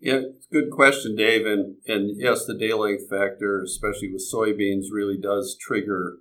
Yeah, 0.00 0.20
good 0.52 0.70
question, 0.70 1.16
Dave. 1.16 1.46
And 1.46 1.76
and 1.86 2.10
yes, 2.16 2.44
the 2.46 2.56
day 2.56 2.72
length 2.72 3.08
factor, 3.10 3.62
especially 3.62 4.12
with 4.12 4.28
soybeans, 4.32 4.86
really 4.92 5.18
does 5.20 5.56
trigger 5.60 6.18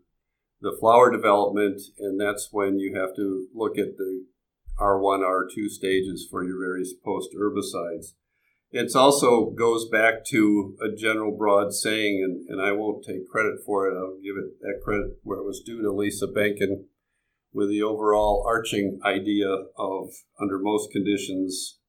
the 0.62 0.76
flower 0.80 1.12
development, 1.12 1.82
and 2.00 2.20
that's 2.20 2.50
when 2.52 2.80
you 2.80 2.96
have 2.96 3.16
to 3.16 3.48
look 3.54 3.78
at 3.78 3.98
the 3.98 4.26
R1, 4.80 5.20
R2 5.20 5.70
stages 5.70 6.28
for 6.30 6.44
your 6.44 6.60
various 6.60 6.94
post 6.94 7.30
herbicides. 7.38 8.14
It 8.72 8.96
also 8.96 9.52
goes 9.52 9.88
back 9.88 10.26
to 10.30 10.76
a 10.82 10.96
general 10.96 11.36
broad 11.36 11.74
saying, 11.74 12.22
and, 12.24 12.50
and 12.50 12.62
I 12.62 12.74
won't 12.74 13.06
take 13.06 13.30
credit 13.30 13.60
for 13.66 13.88
it. 13.88 13.98
I'll 13.98 14.20
give 14.22 14.36
it 14.36 14.60
that 14.62 14.82
credit 14.84 15.18
where 15.24 15.40
it 15.40 15.46
was 15.46 15.62
due 15.66 15.82
to 15.82 15.92
Lisa 15.92 16.28
Behnken 16.28 16.86
with 17.54 17.70
the 17.70 17.82
overall 17.82 18.44
arching 18.46 19.00
idea 19.06 19.48
of 19.78 20.10
under 20.40 20.60
most 20.60 20.92
conditions, 20.92 21.80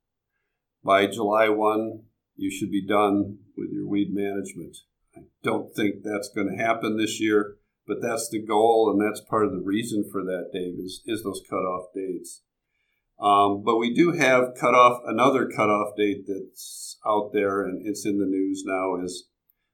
by 0.85 1.07
July 1.07 1.49
1, 1.49 2.05
you 2.37 2.51
should 2.51 2.71
be 2.71 2.87
done 2.87 3.39
with 3.57 3.69
your 3.71 3.87
weed 3.87 4.09
management. 4.11 4.77
I 5.17 5.23
don't 5.43 5.75
think 5.75 5.97
that's 6.03 6.31
going 6.35 6.49
to 6.49 6.65
happen 6.65 6.97
this 6.97 7.21
year 7.21 7.58
but 7.89 8.03
that's 8.03 8.29
the 8.29 8.41
goal, 8.41 8.91
and 8.93 9.01
that's 9.01 9.29
part 9.29 9.47
of 9.47 9.53
the 9.53 9.65
reason 9.65 10.05
for 10.13 10.23
that, 10.23 10.51
Dave, 10.53 10.75
is, 10.79 11.03
is 11.07 11.25
those 11.25 11.43
cutoff 11.49 11.87
dates. 11.95 12.43
Um, 13.19 13.65
but 13.65 13.79
we 13.79 13.93
do 13.93 14.13
have 14.13 14.55
cutoff 14.55 15.01
another 15.07 15.49
cutoff 15.49 15.97
date 15.97 16.27
that's 16.29 16.99
out 17.05 17.31
there, 17.33 17.63
and 17.63 17.85
it's 17.85 18.05
in 18.07 18.19
the 18.19 18.27
news 18.27 18.63
now. 18.65 19.03
Is 19.03 19.29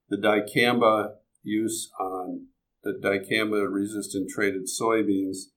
the 0.08 0.16
dicamba 0.16 1.16
use 1.42 1.90
on 2.00 2.46
the 2.84 2.92
dicamba 2.92 3.70
resistant 3.70 4.30
traited 4.30 4.68
soybeans? 4.68 5.48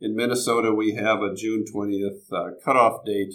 In 0.00 0.16
Minnesota, 0.16 0.74
we 0.74 0.96
have 0.96 1.22
a 1.22 1.34
June 1.34 1.64
twentieth 1.72 2.26
uh, 2.32 2.50
cutoff 2.62 3.04
date, 3.06 3.34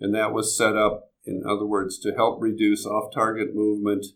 and 0.00 0.14
that 0.14 0.32
was 0.32 0.56
set 0.56 0.76
up, 0.76 1.12
in 1.24 1.42
other 1.46 1.66
words, 1.66 1.98
to 2.00 2.14
help 2.14 2.40
reduce 2.40 2.86
off-target 2.86 3.54
movement 3.54 4.06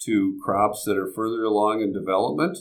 to 0.00 0.40
crops 0.42 0.82
that 0.84 0.96
are 0.96 1.12
further 1.12 1.44
along 1.44 1.82
in 1.82 1.92
development 1.92 2.58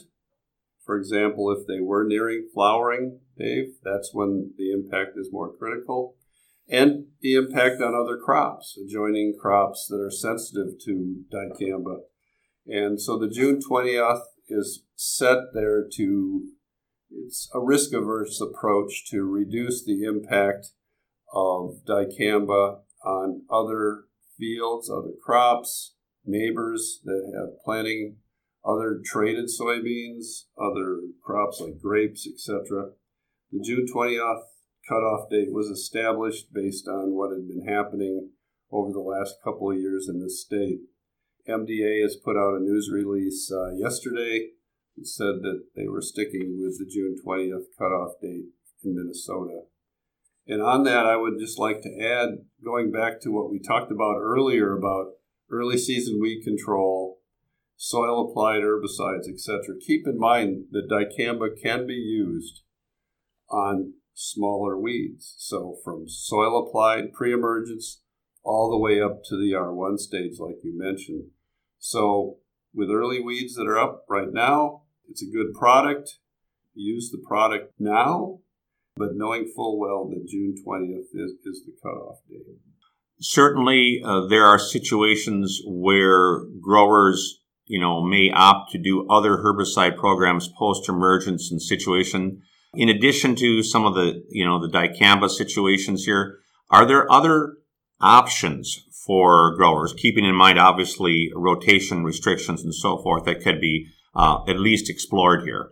for 0.86 0.98
example, 0.98 1.50
if 1.52 1.66
they 1.68 1.80
were 1.80 2.06
nearing 2.06 2.50
flowering, 2.54 3.20
Dave, 3.38 3.76
that's 3.84 4.12
when 4.14 4.54
the 4.58 4.72
impact 4.72 5.12
is 5.18 5.30
more 5.32 5.52
critical. 5.56 6.16
And 6.70 7.08
the 7.22 7.36
impact 7.36 7.82
on 7.82 7.94
other 7.94 8.18
crops, 8.18 8.78
adjoining 8.78 9.36
crops 9.40 9.88
that 9.90 10.00
are 10.00 10.12
sensitive 10.12 10.80
to 10.86 11.24
dicamba. 11.32 12.02
And 12.66 13.02
so 13.02 13.18
the 13.18 13.30
June 13.30 13.60
20th 13.60 14.22
is 14.48 14.84
set 14.96 15.38
there 15.54 15.86
to, 15.96 16.48
it's 17.12 17.50
a 17.54 17.60
risk 17.60 17.94
averse 17.94 18.42
approach 18.42 19.06
to 19.10 19.24
reduce 19.24 19.84
the 19.84 20.04
impact 20.04 20.68
of 21.34 21.82
dicamba 21.88 22.80
on 23.06 23.42
other 23.50 24.06
fields, 24.38 24.90
other 24.90 25.14
crops, 25.24 25.96
neighbors 26.26 27.02
that 27.04 27.32
have 27.36 27.60
planting 27.64 28.18
other 28.66 29.02
traited 29.04 29.46
soybeans, 29.46 30.46
other 30.58 31.02
crops 31.24 31.60
like 31.60 31.80
grapes, 31.82 32.28
etc. 32.28 32.92
The 33.52 33.62
June 33.64 33.86
20th 33.94 34.44
cutoff 34.88 35.30
date 35.30 35.52
was 35.52 35.68
established 35.68 36.54
based 36.54 36.88
on 36.88 37.16
what 37.16 37.32
had 37.32 37.48
been 37.48 37.66
happening 37.68 38.30
over 38.72 38.92
the 38.92 39.00
last 39.00 39.36
couple 39.44 39.72
of 39.72 39.78
years 39.78 40.08
in 40.10 40.22
this 40.22 40.42
state. 40.42 40.80
MDA 41.48 42.02
has 42.02 42.16
put 42.16 42.38
out 42.38 42.56
a 42.56 42.60
news 42.60 42.90
release 42.92 43.52
uh, 43.52 43.72
yesterday 43.76 44.52
said 45.02 45.42
that 45.42 45.64
they 45.76 45.88
were 45.88 46.02
sticking 46.02 46.60
with 46.62 46.78
the 46.78 46.86
June 46.86 47.16
20th 47.26 47.66
cutoff 47.78 48.14
date 48.22 48.46
in 48.84 48.96
Minnesota. 48.96 49.62
And 50.46 50.62
on 50.62 50.84
that, 50.84 51.06
I 51.06 51.16
would 51.16 51.40
just 51.40 51.58
like 51.58 51.82
to 51.82 52.00
add, 52.00 52.46
going 52.64 52.92
back 52.92 53.22
to 53.22 53.32
what 53.32 53.50
we 53.50 53.60
talked 53.60 53.92
about 53.92 54.20
earlier 54.20 54.78
about 54.78 55.14
early 55.50 55.78
season 55.78 56.20
weed 56.22 56.44
control, 56.44 57.13
soil 57.78 58.30
applied 58.30 58.62
herbicides, 58.62 59.28
etc. 59.30 59.76
Keep 59.86 60.08
in 60.08 60.18
mind 60.18 60.66
that 60.72 60.90
dicamba 60.90 61.50
can 61.62 61.86
be 61.88 61.94
used 61.94 62.62
on 63.50 63.94
smaller 64.14 64.78
weeds. 64.78 65.36
So 65.38 65.78
from 65.84 66.08
soil 66.08 66.68
applied 66.68 67.14
pre-emergence 67.14 68.02
all 68.44 68.70
the 68.70 68.78
way 68.78 69.02
up 69.02 69.24
to 69.26 69.36
the 69.36 69.54
R1 69.56 70.00
stage, 70.00 70.40
like 70.40 70.58
you 70.64 70.78
mentioned. 70.78 71.30
So 71.80 72.38
with 72.74 72.90
early 72.90 73.22
weeds 73.22 73.56
that 73.56 73.68
are 73.68 73.78
up 73.78 74.06
right 74.10 74.32
now, 74.32 74.84
it's 75.10 75.22
a 75.22 75.32
good 75.32 75.54
product. 75.54 76.20
Use 76.74 77.12
the 77.12 77.22
product 77.26 77.74
now, 77.80 78.40
but 78.96 79.10
knowing 79.14 79.52
full 79.56 79.80
well 79.80 80.10
that 80.10 80.28
June 80.28 80.56
20th 80.66 81.14
is, 81.14 81.32
is 81.46 81.64
the 81.66 81.74
cutoff 81.82 82.18
date. 82.30 82.58
Certainly, 83.20 84.02
uh, 84.04 84.26
there 84.28 84.46
are 84.46 84.60
situations 84.60 85.62
where 85.66 86.46
growers, 86.62 87.42
you 87.66 87.80
know, 87.80 88.02
may 88.04 88.32
opt 88.34 88.72
to 88.72 88.78
do 88.78 89.08
other 89.10 89.38
herbicide 89.38 89.98
programs 89.98 90.50
post-emergence 90.58 91.52
and 91.52 91.62
situation. 91.62 92.42
In 92.74 92.90
addition 92.90 93.36
to 93.36 93.64
some 93.64 93.86
of 93.86 93.96
the, 93.96 94.24
you 94.30 94.46
know, 94.46 94.60
the 94.60 94.72
dicamba 94.72 95.30
situations 95.30 96.06
here, 96.06 96.40
are 96.70 96.86
there 96.86 97.12
other 97.12 97.58
options 98.02 98.84
for 99.06 99.56
growers, 99.56 99.94
keeping 99.94 100.26
in 100.26 100.36
mind 100.36 100.60
obviously 100.60 101.32
rotation 101.36 102.04
restrictions 102.04 102.64
and 102.64 102.74
so 102.74 103.02
forth 103.02 103.26
that 103.26 103.42
could 103.42 103.60
be 103.60 103.88
uh, 104.16 104.44
at 104.48 104.60
least 104.60 104.90
explored 104.90 105.44
here? 105.44 105.72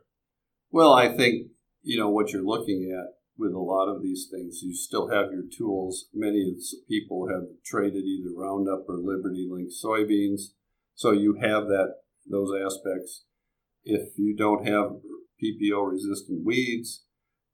Well, 0.71 0.93
I 0.93 1.15
think 1.15 1.47
you 1.83 1.99
know 1.99 2.09
what 2.09 2.31
you're 2.31 2.45
looking 2.45 2.91
at 2.97 3.13
with 3.37 3.53
a 3.53 3.59
lot 3.59 3.87
of 3.87 4.01
these 4.01 4.27
things. 4.31 4.61
You 4.61 4.73
still 4.75 5.09
have 5.09 5.31
your 5.31 5.43
tools. 5.57 6.05
Many 6.13 6.55
people 6.87 7.27
have 7.27 7.43
traded 7.65 8.03
either 8.03 8.29
Roundup 8.35 8.85
or 8.87 8.97
Liberty 8.97 9.47
Link 9.49 9.69
soybeans, 9.69 10.53
so 11.01 11.11
you 11.11 11.33
have 11.41 11.65
that 11.65 11.95
those 12.29 12.51
aspects. 12.63 13.25
If 13.83 14.09
you 14.17 14.35
don't 14.37 14.67
have 14.67 15.01
PPO 15.41 15.89
resistant 15.89 16.45
weeds, 16.45 17.05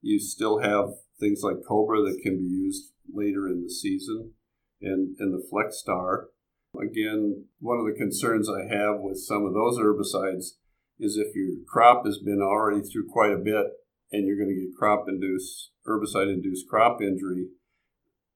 you 0.02 0.20
still 0.20 0.60
have 0.60 0.90
things 1.18 1.40
like 1.44 1.66
Cobra 1.66 2.02
that 2.02 2.20
can 2.22 2.38
be 2.38 2.44
used 2.44 2.92
later 3.12 3.48
in 3.48 3.64
the 3.64 3.72
season 3.72 4.34
and, 4.82 5.16
and 5.20 5.34
the 5.34 5.48
Flex 5.50 5.80
Star. 5.80 6.28
Again, 6.76 7.46
one 7.60 7.80
of 7.80 7.86
the 7.86 7.98
concerns 7.98 8.50
I 8.50 8.68
have 8.68 9.00
with 9.00 9.18
some 9.18 9.46
of 9.46 9.54
those 9.54 9.80
herbicides 9.80 10.58
is 11.00 11.16
if 11.16 11.34
your 11.34 11.56
crop 11.72 12.06
has 12.06 12.20
been 12.20 12.42
already 12.42 12.82
through 12.82 13.08
quite 13.10 13.32
a 13.32 13.38
bit 13.38 13.68
and 14.12 14.28
you're 14.28 14.36
going 14.36 14.54
to 14.54 14.62
get 14.62 14.78
crop 14.78 15.06
induced, 15.08 15.72
herbicide 15.88 16.28
induced 16.34 16.68
crop 16.68 17.02
injury, 17.02 17.48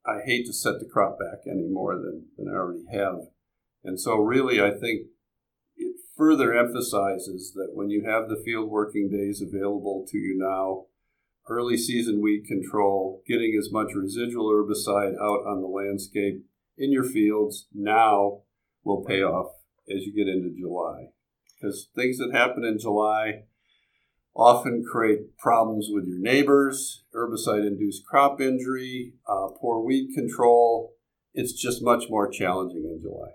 I 0.06 0.20
hate 0.26 0.46
to 0.46 0.54
set 0.54 0.80
the 0.80 0.90
crop 0.92 1.20
back 1.20 1.40
any 1.46 1.68
more 1.70 1.96
than, 1.96 2.28
than 2.38 2.48
I 2.48 2.56
already 2.56 2.86
have. 2.94 3.28
And 3.84 4.00
so, 4.00 4.16
really, 4.16 4.62
I 4.62 4.72
think 4.72 5.08
it 5.76 5.96
further 6.18 6.54
emphasizes 6.54 7.54
that 7.56 7.72
when 7.74 7.90
you 7.90 8.06
have 8.06 8.30
the 8.30 8.42
field 8.44 8.70
working 8.70 9.10
days 9.10 9.42
available 9.42 10.06
to 10.10 10.18
you 10.18 10.38
now, 10.38 10.86
early 11.50 11.78
season 11.78 12.22
weed 12.22 12.46
control, 12.48 13.24
getting 13.28 13.56
as 13.58 13.72
much 13.72 13.94
residual 13.96 14.50
herbicide 14.50 15.16
out 15.16 15.46
on 15.46 15.62
the 15.62 15.68
landscape 15.68 16.46
in 16.78 16.92
your 16.92 17.04
fields 17.04 17.68
now 17.74 18.42
will 18.84 19.04
pay 19.04 19.22
off 19.22 19.52
as 19.90 20.04
you 20.06 20.14
get 20.14 20.28
into 20.28 20.56
July. 20.58 21.08
Because 21.56 21.90
things 21.96 22.18
that 22.18 22.32
happen 22.34 22.64
in 22.64 22.80
July 22.80 23.44
often 24.36 24.84
create 24.90 25.38
problems 25.38 25.88
with 25.92 26.06
your 26.06 26.20
neighbors, 26.20 27.04
herbicide 27.14 27.68
induced 27.68 28.06
crop 28.06 28.40
injury, 28.40 29.14
uh, 29.28 29.48
poor 29.60 29.84
weed 29.84 30.14
control. 30.16 30.94
It's 31.34 31.54
just 31.54 31.84
much 31.84 32.06
more 32.10 32.30
challenging 32.30 32.84
in 32.84 33.02
July. 33.02 33.32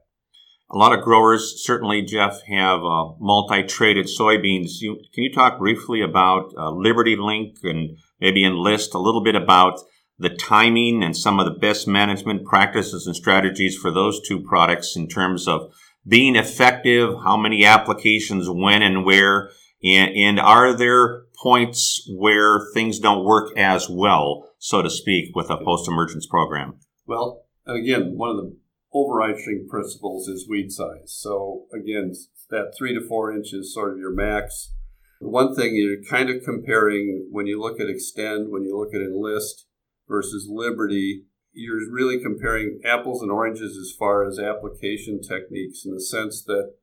A 0.69 0.77
lot 0.77 0.93
of 0.93 1.05
growers, 1.05 1.63
certainly, 1.65 2.03
Jeff, 2.03 2.43
have 2.43 2.81
uh, 2.81 3.13
multi-traited 3.21 4.07
soybeans. 4.07 4.81
You, 4.81 4.97
can 5.15 5.23
you 5.23 5.33
talk 5.33 5.59
briefly 5.59 6.01
about 6.03 6.53
uh, 6.59 6.71
Liberty 6.71 7.17
Link 7.17 7.59
and 7.63 7.97
maybe 8.21 8.45
enlist 8.45 8.93
a 8.93 8.99
little 8.99 9.23
bit 9.23 9.37
about 9.37 9.79
the 10.19 10.31
timing 10.31 11.05
and 11.05 11.17
some 11.17 11.39
of 11.39 11.47
the 11.47 11.59
best 11.61 11.87
management 11.87 12.45
practices 12.47 13.07
and 13.07 13.15
strategies 13.15 13.77
for 13.77 13.93
those 13.93 14.21
two 14.27 14.41
products 14.41 14.97
in 14.97 15.07
terms 15.07 15.47
of 15.47 15.73
being 16.07 16.35
effective, 16.35 17.15
how 17.23 17.37
many 17.37 17.65
applications, 17.65 18.49
when 18.49 18.83
and 18.83 19.05
where, 19.05 19.51
and, 19.85 20.17
and 20.17 20.41
are 20.41 20.73
there 20.73 21.25
points 21.41 22.09
where 22.13 22.67
things 22.75 22.99
don't 22.99 23.25
work 23.25 23.57
as 23.57 23.89
well, 23.89 24.51
so 24.59 24.83
to 24.83 24.91
speak, 24.91 25.35
with 25.37 25.51
a 25.51 25.59
post-emergence 25.59 26.27
program? 26.27 26.79
Well, 27.07 27.45
again, 27.67 28.17
one 28.17 28.31
of 28.31 28.37
the 28.37 28.57
overarching 28.97 29.67
principles 29.69 30.29
is 30.29 30.49
weed 30.49 30.73
size. 30.73 31.13
So 31.13 31.67
again, 31.73 32.13
that 32.51 32.73
three 32.77 32.95
to 32.95 33.07
four 33.07 33.33
inches 33.33 33.75
sort 33.75 33.93
of 33.93 33.99
your 33.99 34.15
max. 34.15 34.73
The 35.21 35.29
one 35.29 35.55
thing 35.55 35.75
you're 35.75 36.03
kind 36.09 36.31
of 36.31 36.43
comparing 36.45 37.29
when 37.31 37.47
you 37.47 37.61
look 37.61 37.81
at 37.81 37.89
Xtend, 37.89 38.51
when 38.51 38.63
you 38.63 38.77
look 38.77 38.95
at 38.95 39.01
Enlist 39.01 39.67
versus 40.09 40.47
Liberty, 40.49 41.25
you're 41.53 41.91
really 41.91 42.23
comparing 42.23 42.81
apples 42.85 43.23
and 43.23 43.31
oranges 43.31 43.77
as 43.77 43.97
far 43.99 44.27
as 44.27 44.39
application 44.39 45.21
techniques 45.23 45.85
in 45.85 45.93
the 45.93 46.01
sense 46.01 46.43
that 46.45 46.75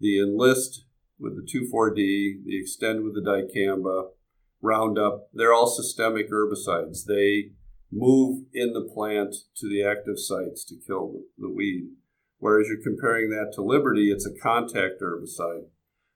the 0.00 0.18
Enlist 0.18 0.84
with 1.18 1.36
the 1.36 1.42
2,4-D, 1.42 2.42
the 2.44 2.62
Xtend 2.62 3.02
with 3.02 3.14
the 3.14 3.22
dicamba, 3.22 4.08
Roundup, 4.60 5.28
they're 5.32 5.52
all 5.52 5.66
systemic 5.66 6.30
herbicides. 6.30 7.04
They 7.06 7.52
move 7.92 8.44
in 8.52 8.72
the 8.72 8.88
plant 8.92 9.34
to 9.56 9.68
the 9.68 9.82
active 9.82 10.18
sites 10.18 10.64
to 10.64 10.76
kill 10.86 11.20
the 11.38 11.50
weed. 11.50 11.90
Whereas 12.38 12.68
you're 12.68 12.82
comparing 12.82 13.30
that 13.30 13.52
to 13.54 13.62
Liberty, 13.62 14.10
it's 14.10 14.26
a 14.26 14.42
contact 14.42 15.00
herbicide. 15.00 15.66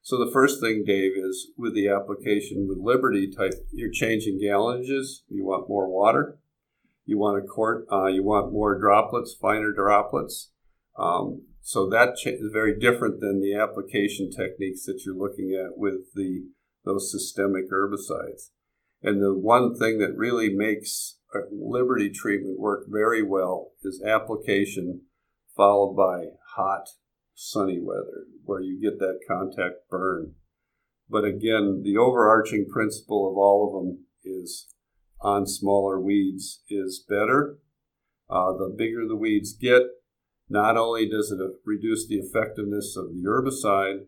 So 0.03 0.23
the 0.23 0.31
first 0.33 0.61
thing, 0.61 0.85
Dave, 0.87 1.13
is 1.17 1.51
with 1.57 1.75
the 1.75 1.89
application 1.89 2.67
with 2.69 2.79
Liberty 2.79 3.31
type, 3.31 3.55
you're 3.73 3.91
changing 3.91 4.41
gallonages. 4.43 5.23
You 5.29 5.45
want 5.45 5.69
more 5.69 5.89
water. 5.89 6.39
You 7.05 7.19
want 7.19 7.43
a 7.43 7.47
quart. 7.47 7.87
Uh, 7.93 8.07
you 8.07 8.23
want 8.23 8.53
more 8.53 8.79
droplets, 8.79 9.35
finer 9.41 9.73
droplets. 9.73 10.51
Um, 10.99 11.43
so 11.61 11.89
that 11.91 12.15
is 12.25 12.51
very 12.53 12.79
different 12.79 13.21
than 13.21 13.41
the 13.41 13.55
application 13.55 14.31
techniques 14.31 14.85
that 14.87 15.03
you're 15.05 15.15
looking 15.15 15.53
at 15.53 15.77
with 15.77 16.15
the 16.15 16.45
those 16.85 17.13
systemic 17.13 17.71
herbicides. 17.71 18.51
And 19.03 19.23
the 19.23 19.35
one 19.35 19.75
thing 19.75 19.99
that 19.99 20.17
really 20.17 20.51
makes 20.55 21.17
Liberty 21.53 22.11
treatment 22.11 22.59
work 22.59 22.87
very 22.89 23.23
well 23.23 23.73
is 23.83 24.03
application 24.03 25.03
followed 25.57 25.95
by 25.95 26.31
hot, 26.57 26.89
sunny 27.35 27.79
weather 27.81 28.25
where 28.45 28.61
you 28.61 28.81
get 28.81 28.99
that 28.99 29.21
contact 29.29 29.89
burn. 29.89 30.35
But 31.09 31.25
again, 31.25 31.83
the 31.85 31.97
overarching 31.97 32.67
principle 32.73 33.31
of 33.31 33.37
all 33.37 33.67
of 33.67 33.85
them 33.85 34.07
is 34.25 34.75
on 35.21 35.47
smaller 35.47 36.01
weeds 36.01 36.63
is 36.69 37.05
better. 37.09 37.59
Uh, 38.29 38.53
the 38.53 38.75
bigger 38.77 39.07
the 39.07 39.17
weeds 39.17 39.53
get, 39.53 39.83
not 40.49 40.77
only 40.77 41.09
does 41.09 41.31
it 41.31 41.39
reduce 41.65 42.07
the 42.07 42.17
effectiveness 42.17 42.97
of 42.97 43.11
the 43.11 43.23
herbicide, 43.27 44.07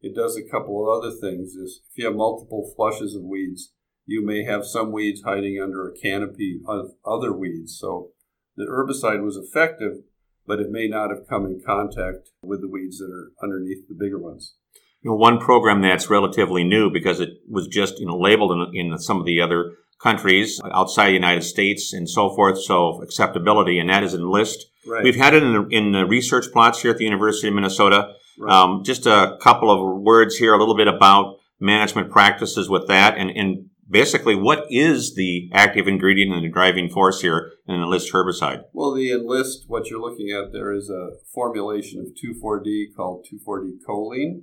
it 0.00 0.14
does 0.14 0.36
a 0.36 0.48
couple 0.48 0.82
of 0.82 0.98
other 0.98 1.14
things. 1.14 1.56
If 1.56 1.96
you 1.96 2.06
have 2.06 2.14
multiple 2.14 2.72
flushes 2.76 3.14
of 3.14 3.22
weeds, 3.22 3.72
you 4.06 4.24
may 4.24 4.44
have 4.44 4.64
some 4.64 4.92
weeds 4.92 5.22
hiding 5.22 5.60
under 5.60 5.88
a 5.88 5.94
canopy 5.94 6.60
of 6.66 6.92
other 7.04 7.32
weeds. 7.32 7.76
So 7.78 8.10
the 8.56 8.64
herbicide 8.64 9.22
was 9.22 9.36
effective, 9.36 9.98
but 10.46 10.60
it 10.60 10.70
may 10.70 10.86
not 10.86 11.10
have 11.10 11.28
come 11.28 11.44
in 11.44 11.60
contact 11.64 12.30
with 12.40 12.60
the 12.60 12.68
weeds 12.68 12.98
that 12.98 13.10
are 13.12 13.32
underneath 13.42 13.88
the 13.88 13.96
bigger 13.98 14.18
ones. 14.18 14.54
You 15.02 15.10
know, 15.10 15.16
one 15.16 15.38
program 15.38 15.82
that's 15.82 16.08
relatively 16.08 16.64
new 16.64 16.90
because 16.90 17.20
it 17.20 17.30
was 17.48 17.66
just 17.66 17.98
you 17.98 18.06
know 18.06 18.16
labeled 18.16 18.52
in, 18.52 18.90
in 18.92 18.98
some 18.98 19.20
of 19.20 19.26
the 19.26 19.40
other 19.40 19.72
countries 20.00 20.60
outside 20.72 21.08
the 21.08 21.12
United 21.14 21.42
States 21.42 21.92
and 21.92 22.08
so 22.08 22.34
forth. 22.34 22.62
So 22.62 23.02
acceptability, 23.02 23.78
and 23.78 23.90
that 23.90 24.04
is 24.04 24.14
Enlist. 24.14 24.66
Right. 24.86 25.02
We've 25.02 25.16
had 25.16 25.34
it 25.34 25.42
in 25.42 25.52
the, 25.52 25.66
in 25.68 25.92
the 25.92 26.06
research 26.06 26.46
plots 26.52 26.80
here 26.80 26.92
at 26.92 26.98
the 26.98 27.04
University 27.04 27.48
of 27.48 27.54
Minnesota. 27.54 28.14
Right. 28.38 28.52
Um, 28.52 28.84
just 28.84 29.06
a 29.06 29.36
couple 29.40 29.70
of 29.70 30.02
words 30.02 30.36
here, 30.36 30.54
a 30.54 30.58
little 30.58 30.76
bit 30.76 30.88
about 30.88 31.38
management 31.58 32.10
practices 32.10 32.68
with 32.68 32.88
that, 32.88 33.16
and, 33.16 33.30
and 33.30 33.70
basically, 33.88 34.34
what 34.34 34.66
is 34.70 35.14
the 35.14 35.50
active 35.52 35.88
ingredient 35.88 36.32
and 36.32 36.44
the 36.44 36.50
driving 36.50 36.88
force 36.88 37.20
here 37.20 37.52
in 37.66 37.76
enlist 37.76 38.12
herbicide? 38.12 38.64
Well, 38.72 38.94
the 38.94 39.10
enlist, 39.10 39.64
what 39.66 39.88
you're 39.88 40.00
looking 40.00 40.30
at 40.30 40.52
there 40.52 40.72
is 40.72 40.90
a 40.90 41.10
formulation 41.32 42.00
of 42.00 42.06
2,4-D 42.14 42.92
called 42.96 43.26
2,4-D 43.32 43.78
choline. 43.86 44.42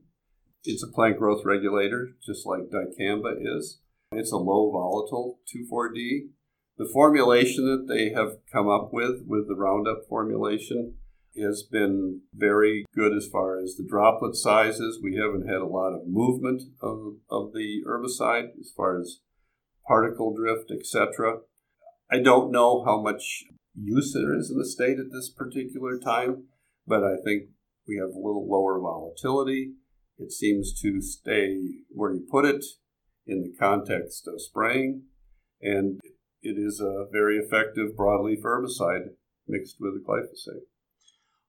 It's 0.63 0.83
a 0.83 0.91
plant 0.91 1.19
growth 1.19 1.43
regulator, 1.45 2.11
just 2.25 2.45
like 2.45 2.69
dicamba 2.71 3.33
is. 3.39 3.79
It's 4.13 4.31
a 4.31 4.37
low 4.37 4.71
volatile 4.71 5.39
2,4-D. 5.53 6.29
The 6.77 6.89
formulation 6.91 7.65
that 7.65 7.93
they 7.93 8.11
have 8.11 8.37
come 8.51 8.67
up 8.67 8.89
with, 8.91 9.23
with 9.27 9.47
the 9.47 9.55
Roundup 9.55 10.07
formulation, 10.07 10.95
has 11.37 11.63
been 11.63 12.21
very 12.33 12.85
good 12.95 13.15
as 13.15 13.27
far 13.31 13.59
as 13.59 13.75
the 13.75 13.85
droplet 13.87 14.35
sizes. 14.35 14.99
We 15.01 15.15
haven't 15.15 15.47
had 15.47 15.61
a 15.61 15.67
lot 15.67 15.93
of 15.93 16.07
movement 16.07 16.63
of, 16.81 17.15
of 17.29 17.53
the 17.53 17.83
herbicide 17.87 18.49
as 18.59 18.71
far 18.75 18.99
as 18.99 19.19
particle 19.87 20.33
drift, 20.35 20.71
etc. 20.71 21.39
I 22.11 22.19
don't 22.19 22.51
know 22.51 22.83
how 22.85 23.01
much 23.01 23.45
use 23.75 24.13
there 24.13 24.37
is 24.37 24.51
in 24.51 24.57
the 24.57 24.65
state 24.65 24.99
at 24.99 25.11
this 25.11 25.29
particular 25.29 25.97
time, 25.97 26.43
but 26.85 27.03
I 27.03 27.15
think 27.23 27.49
we 27.87 27.97
have 27.97 28.15
a 28.15 28.25
little 28.25 28.47
lower 28.49 28.79
volatility. 28.79 29.73
It 30.17 30.31
seems 30.31 30.79
to 30.81 31.01
stay 31.01 31.57
where 31.89 32.13
you 32.13 32.25
put 32.29 32.45
it 32.45 32.63
in 33.25 33.41
the 33.41 33.53
context 33.59 34.27
of 34.27 34.41
spraying, 34.41 35.03
and 35.61 35.99
it 36.41 36.57
is 36.57 36.79
a 36.79 37.05
very 37.11 37.37
effective 37.37 37.95
broadleaf 37.97 38.41
herbicide 38.43 39.09
mixed 39.47 39.77
with 39.79 40.05
glyphosate. 40.05 40.67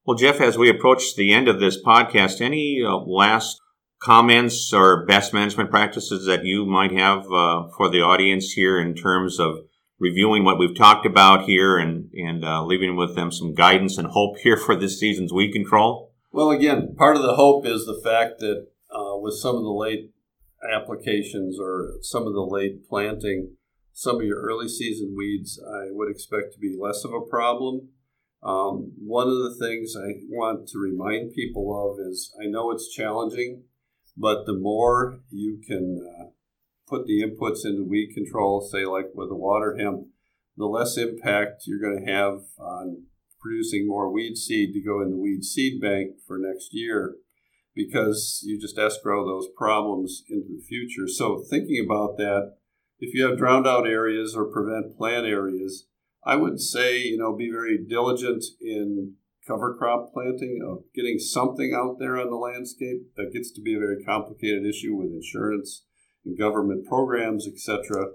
Well, 0.06 0.16
Jeff, 0.16 0.40
as 0.40 0.58
we 0.58 0.68
approach 0.68 1.16
the 1.16 1.32
end 1.32 1.48
of 1.48 1.60
this 1.60 1.82
podcast, 1.82 2.40
any 2.40 2.82
uh, 2.86 2.96
last 2.96 3.60
comments 4.04 4.70
or 4.72 5.06
best 5.06 5.32
management 5.32 5.70
practices 5.70 6.26
that 6.26 6.44
you 6.44 6.66
might 6.66 6.92
have 6.92 7.20
uh, 7.32 7.66
for 7.74 7.88
the 7.88 8.02
audience 8.02 8.52
here 8.52 8.78
in 8.78 8.94
terms 8.94 9.40
of 9.40 9.56
reviewing 9.98 10.44
what 10.44 10.58
we've 10.58 10.76
talked 10.76 11.06
about 11.06 11.44
here 11.44 11.78
and, 11.78 12.10
and 12.12 12.44
uh, 12.44 12.62
leaving 12.62 12.96
with 12.96 13.14
them 13.14 13.32
some 13.32 13.54
guidance 13.54 13.96
and 13.96 14.08
hope 14.08 14.36
here 14.42 14.58
for 14.58 14.76
this 14.76 15.00
season's 15.00 15.32
weed 15.32 15.52
control? 15.52 16.12
Well, 16.32 16.50
again, 16.50 16.94
part 16.98 17.16
of 17.16 17.22
the 17.22 17.36
hope 17.36 17.66
is 17.66 17.86
the 17.86 18.00
fact 18.04 18.40
that 18.40 18.66
uh, 18.94 19.16
with 19.16 19.34
some 19.34 19.56
of 19.56 19.62
the 19.62 19.72
late 19.72 20.10
applications 20.70 21.58
or 21.58 21.94
some 22.02 22.26
of 22.26 22.34
the 22.34 22.44
late 22.44 22.86
planting, 22.86 23.52
some 23.94 24.16
of 24.16 24.26
your 24.26 24.42
early 24.42 24.68
season 24.68 25.14
weeds 25.16 25.58
I 25.66 25.86
would 25.90 26.10
expect 26.10 26.52
to 26.52 26.58
be 26.58 26.76
less 26.78 27.04
of 27.04 27.12
a 27.14 27.20
problem. 27.20 27.88
Um, 28.42 28.92
one 28.98 29.28
of 29.28 29.38
the 29.38 29.56
things 29.58 29.94
I 29.96 30.20
want 30.28 30.68
to 30.68 30.78
remind 30.78 31.32
people 31.32 31.72
of 31.72 32.06
is 32.06 32.34
I 32.38 32.46
know 32.46 32.70
it's 32.70 32.92
challenging, 32.92 33.62
but 34.16 34.46
the 34.46 34.56
more 34.58 35.20
you 35.30 35.60
can 35.66 36.00
uh, 36.00 36.24
put 36.88 37.06
the 37.06 37.22
inputs 37.22 37.64
into 37.64 37.84
weed 37.88 38.12
control, 38.14 38.60
say 38.60 38.84
like 38.84 39.06
with 39.14 39.28
the 39.28 39.36
water 39.36 39.76
hemp, 39.78 40.06
the 40.56 40.66
less 40.66 40.96
impact 40.96 41.64
you're 41.66 41.80
going 41.80 42.04
to 42.04 42.12
have 42.12 42.40
on 42.58 43.04
producing 43.40 43.86
more 43.86 44.10
weed 44.10 44.36
seed 44.36 44.72
to 44.72 44.82
go 44.82 45.02
in 45.02 45.10
the 45.10 45.16
weed 45.16 45.44
seed 45.44 45.80
bank 45.80 46.12
for 46.26 46.38
next 46.38 46.68
year 46.72 47.16
because 47.74 48.40
you 48.44 48.58
just 48.58 48.78
escrow 48.78 49.26
those 49.26 49.48
problems 49.56 50.22
into 50.28 50.48
the 50.48 50.62
future. 50.62 51.08
So, 51.08 51.42
thinking 51.50 51.84
about 51.84 52.16
that, 52.18 52.54
if 53.00 53.14
you 53.14 53.26
have 53.26 53.36
drowned 53.36 53.66
out 53.66 53.86
areas 53.86 54.34
or 54.36 54.44
prevent 54.44 54.96
plant 54.96 55.26
areas, 55.26 55.86
I 56.24 56.36
would 56.36 56.60
say, 56.60 57.02
you 57.02 57.18
know, 57.18 57.36
be 57.36 57.50
very 57.50 57.78
diligent 57.86 58.44
in 58.60 59.14
cover 59.46 59.74
crop 59.74 60.12
planting, 60.12 60.60
of 60.66 60.84
getting 60.94 61.18
something 61.18 61.74
out 61.74 61.98
there 61.98 62.18
on 62.18 62.30
the 62.30 62.36
landscape. 62.36 63.14
That 63.16 63.32
gets 63.32 63.50
to 63.52 63.60
be 63.60 63.74
a 63.74 63.78
very 63.78 64.02
complicated 64.02 64.64
issue 64.66 64.94
with 64.94 65.12
insurance 65.12 65.84
and 66.24 66.38
government 66.38 66.86
programs, 66.86 67.46
etc 67.46 68.06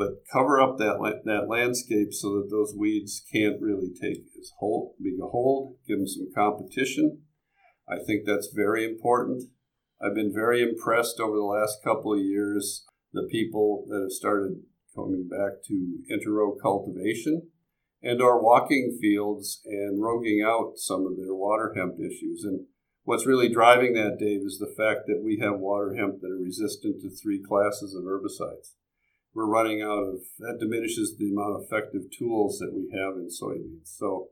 but 0.00 0.24
cover 0.32 0.58
up 0.58 0.78
that 0.78 0.96
that 1.26 1.46
landscape 1.46 2.14
so 2.14 2.30
that 2.36 2.48
those 2.50 2.74
weeds 2.74 3.22
can't 3.30 3.60
really 3.60 3.90
take 4.00 4.24
as 4.40 4.50
hold, 4.58 4.94
big 5.02 5.20
a 5.22 5.26
hold. 5.26 5.76
Give 5.86 5.98
them 5.98 6.08
some 6.08 6.28
competition. 6.34 7.18
I 7.86 7.96
think 8.06 8.24
that's 8.24 8.48
very 8.54 8.84
important. 8.84 9.44
I've 10.00 10.14
been 10.14 10.32
very 10.32 10.62
impressed 10.62 11.20
over 11.20 11.36
the 11.36 11.42
last 11.42 11.84
couple 11.84 12.14
of 12.14 12.20
years 12.20 12.86
the 13.12 13.28
people 13.30 13.84
that 13.90 14.00
have 14.00 14.12
started 14.12 14.62
coming 14.94 15.28
back 15.28 15.62
to 15.66 15.98
interrow 16.08 16.56
cultivation 16.62 17.48
and 18.02 18.22
are 18.22 18.42
walking 18.42 18.96
fields 19.00 19.60
and 19.64 20.02
roguing 20.02 20.42
out 20.44 20.74
some 20.76 21.06
of 21.06 21.16
their 21.16 21.34
water 21.34 21.74
hemp 21.76 21.94
issues. 21.98 22.44
And 22.44 22.66
what's 23.04 23.26
really 23.26 23.52
driving 23.52 23.94
that, 23.94 24.18
Dave, 24.18 24.40
is 24.44 24.58
the 24.58 24.74
fact 24.76 25.06
that 25.06 25.22
we 25.22 25.38
have 25.42 25.60
water 25.60 25.94
hemp 25.94 26.20
that 26.20 26.30
are 26.30 26.42
resistant 26.42 27.00
to 27.02 27.10
three 27.10 27.42
classes 27.42 27.94
of 27.94 28.04
herbicides 28.04 28.74
we're 29.34 29.46
running 29.46 29.80
out 29.82 30.02
of 30.02 30.20
that 30.38 30.58
diminishes 30.58 31.16
the 31.16 31.30
amount 31.30 31.56
of 31.56 31.62
effective 31.62 32.02
tools 32.16 32.58
that 32.58 32.72
we 32.74 32.90
have 32.92 33.14
in 33.14 33.28
soybeans. 33.28 33.86
So 33.86 34.28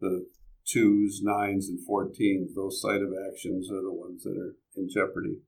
the 0.00 0.26
twos, 0.66 1.20
nines, 1.22 1.68
and 1.68 1.78
14s, 1.88 2.54
those 2.54 2.80
site 2.80 3.02
of 3.02 3.12
actions 3.28 3.70
are 3.70 3.82
the 3.82 3.92
ones 3.92 4.22
that 4.22 4.36
are 4.36 4.54
in 4.76 4.88
jeopardy. 4.88 5.38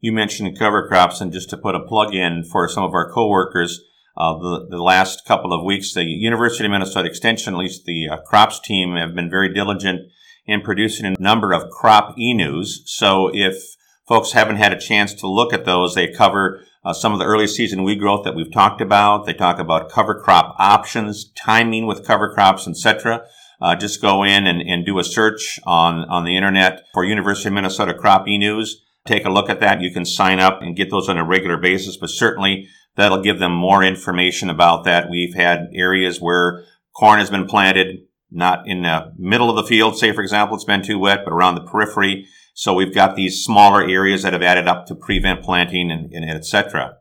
You 0.00 0.12
mentioned 0.12 0.58
cover 0.58 0.86
crops, 0.86 1.20
and 1.20 1.32
just 1.32 1.50
to 1.50 1.56
put 1.56 1.74
a 1.74 1.84
plug 1.84 2.14
in 2.14 2.44
for 2.44 2.68
some 2.68 2.84
of 2.84 2.92
our 2.92 3.10
coworkers, 3.10 3.82
uh, 4.16 4.38
the, 4.38 4.66
the 4.70 4.82
last 4.82 5.24
couple 5.24 5.52
of 5.52 5.64
weeks, 5.64 5.92
the 5.92 6.04
University 6.04 6.64
of 6.64 6.70
Minnesota 6.70 7.08
Extension, 7.08 7.54
at 7.54 7.60
least 7.60 7.84
the 7.84 8.08
uh, 8.08 8.16
crops 8.18 8.58
team, 8.60 8.96
have 8.96 9.14
been 9.14 9.28
very 9.30 9.52
diligent 9.52 10.10
in 10.46 10.62
producing 10.62 11.06
a 11.06 11.20
number 11.20 11.52
of 11.52 11.70
crop 11.70 12.18
e-news. 12.18 12.82
So 12.86 13.30
if 13.34 13.76
folks 14.06 14.32
haven't 14.32 14.56
had 14.56 14.72
a 14.72 14.80
chance 14.80 15.12
to 15.14 15.26
look 15.26 15.52
at 15.52 15.64
those, 15.64 15.94
they 15.94 16.08
cover 16.08 16.62
uh, 16.84 16.92
some 16.92 17.12
of 17.12 17.18
the 17.18 17.24
early 17.24 17.46
season 17.46 17.82
weed 17.82 17.98
growth 17.98 18.24
that 18.24 18.34
we've 18.34 18.52
talked 18.52 18.80
about. 18.80 19.26
They 19.26 19.34
talk 19.34 19.58
about 19.58 19.90
cover 19.90 20.14
crop 20.14 20.54
options, 20.58 21.30
timing 21.32 21.86
with 21.86 22.06
cover 22.06 22.32
crops, 22.32 22.68
etc. 22.68 23.26
Uh, 23.60 23.74
just 23.74 24.00
go 24.00 24.22
in 24.22 24.46
and, 24.46 24.62
and 24.62 24.86
do 24.86 24.98
a 24.98 25.04
search 25.04 25.58
on, 25.66 26.04
on 26.04 26.24
the 26.24 26.36
internet 26.36 26.84
for 26.94 27.04
University 27.04 27.48
of 27.48 27.54
Minnesota 27.54 27.94
Crop 27.94 28.28
E-News. 28.28 28.82
Take 29.06 29.24
a 29.24 29.30
look 29.30 29.48
at 29.48 29.60
that. 29.60 29.80
You 29.80 29.92
can 29.92 30.04
sign 30.04 30.40
up 30.40 30.62
and 30.62 30.76
get 30.76 30.90
those 30.90 31.08
on 31.08 31.18
a 31.18 31.24
regular 31.24 31.56
basis, 31.56 31.96
but 31.96 32.10
certainly 32.10 32.68
that'll 32.96 33.22
give 33.22 33.38
them 33.38 33.52
more 33.52 33.82
information 33.82 34.50
about 34.50 34.84
that. 34.84 35.08
We've 35.10 35.34
had 35.34 35.70
areas 35.74 36.20
where 36.20 36.64
corn 36.94 37.18
has 37.18 37.30
been 37.30 37.46
planted, 37.46 38.06
not 38.30 38.66
in 38.66 38.82
the 38.82 39.12
middle 39.18 39.50
of 39.50 39.56
the 39.56 39.68
field, 39.68 39.98
say, 39.98 40.12
for 40.12 40.22
example, 40.22 40.56
it's 40.56 40.64
been 40.64 40.82
too 40.82 40.98
wet, 40.98 41.20
but 41.24 41.32
around 41.32 41.54
the 41.54 41.60
periphery. 41.60 42.26
So 42.54 42.72
we've 42.72 42.94
got 42.94 43.16
these 43.16 43.44
smaller 43.44 43.86
areas 43.86 44.22
that 44.22 44.32
have 44.32 44.42
added 44.42 44.66
up 44.66 44.86
to 44.86 44.94
prevent 44.94 45.42
planting 45.42 45.90
and, 45.90 46.12
and 46.12 46.24
etc. 46.28 46.96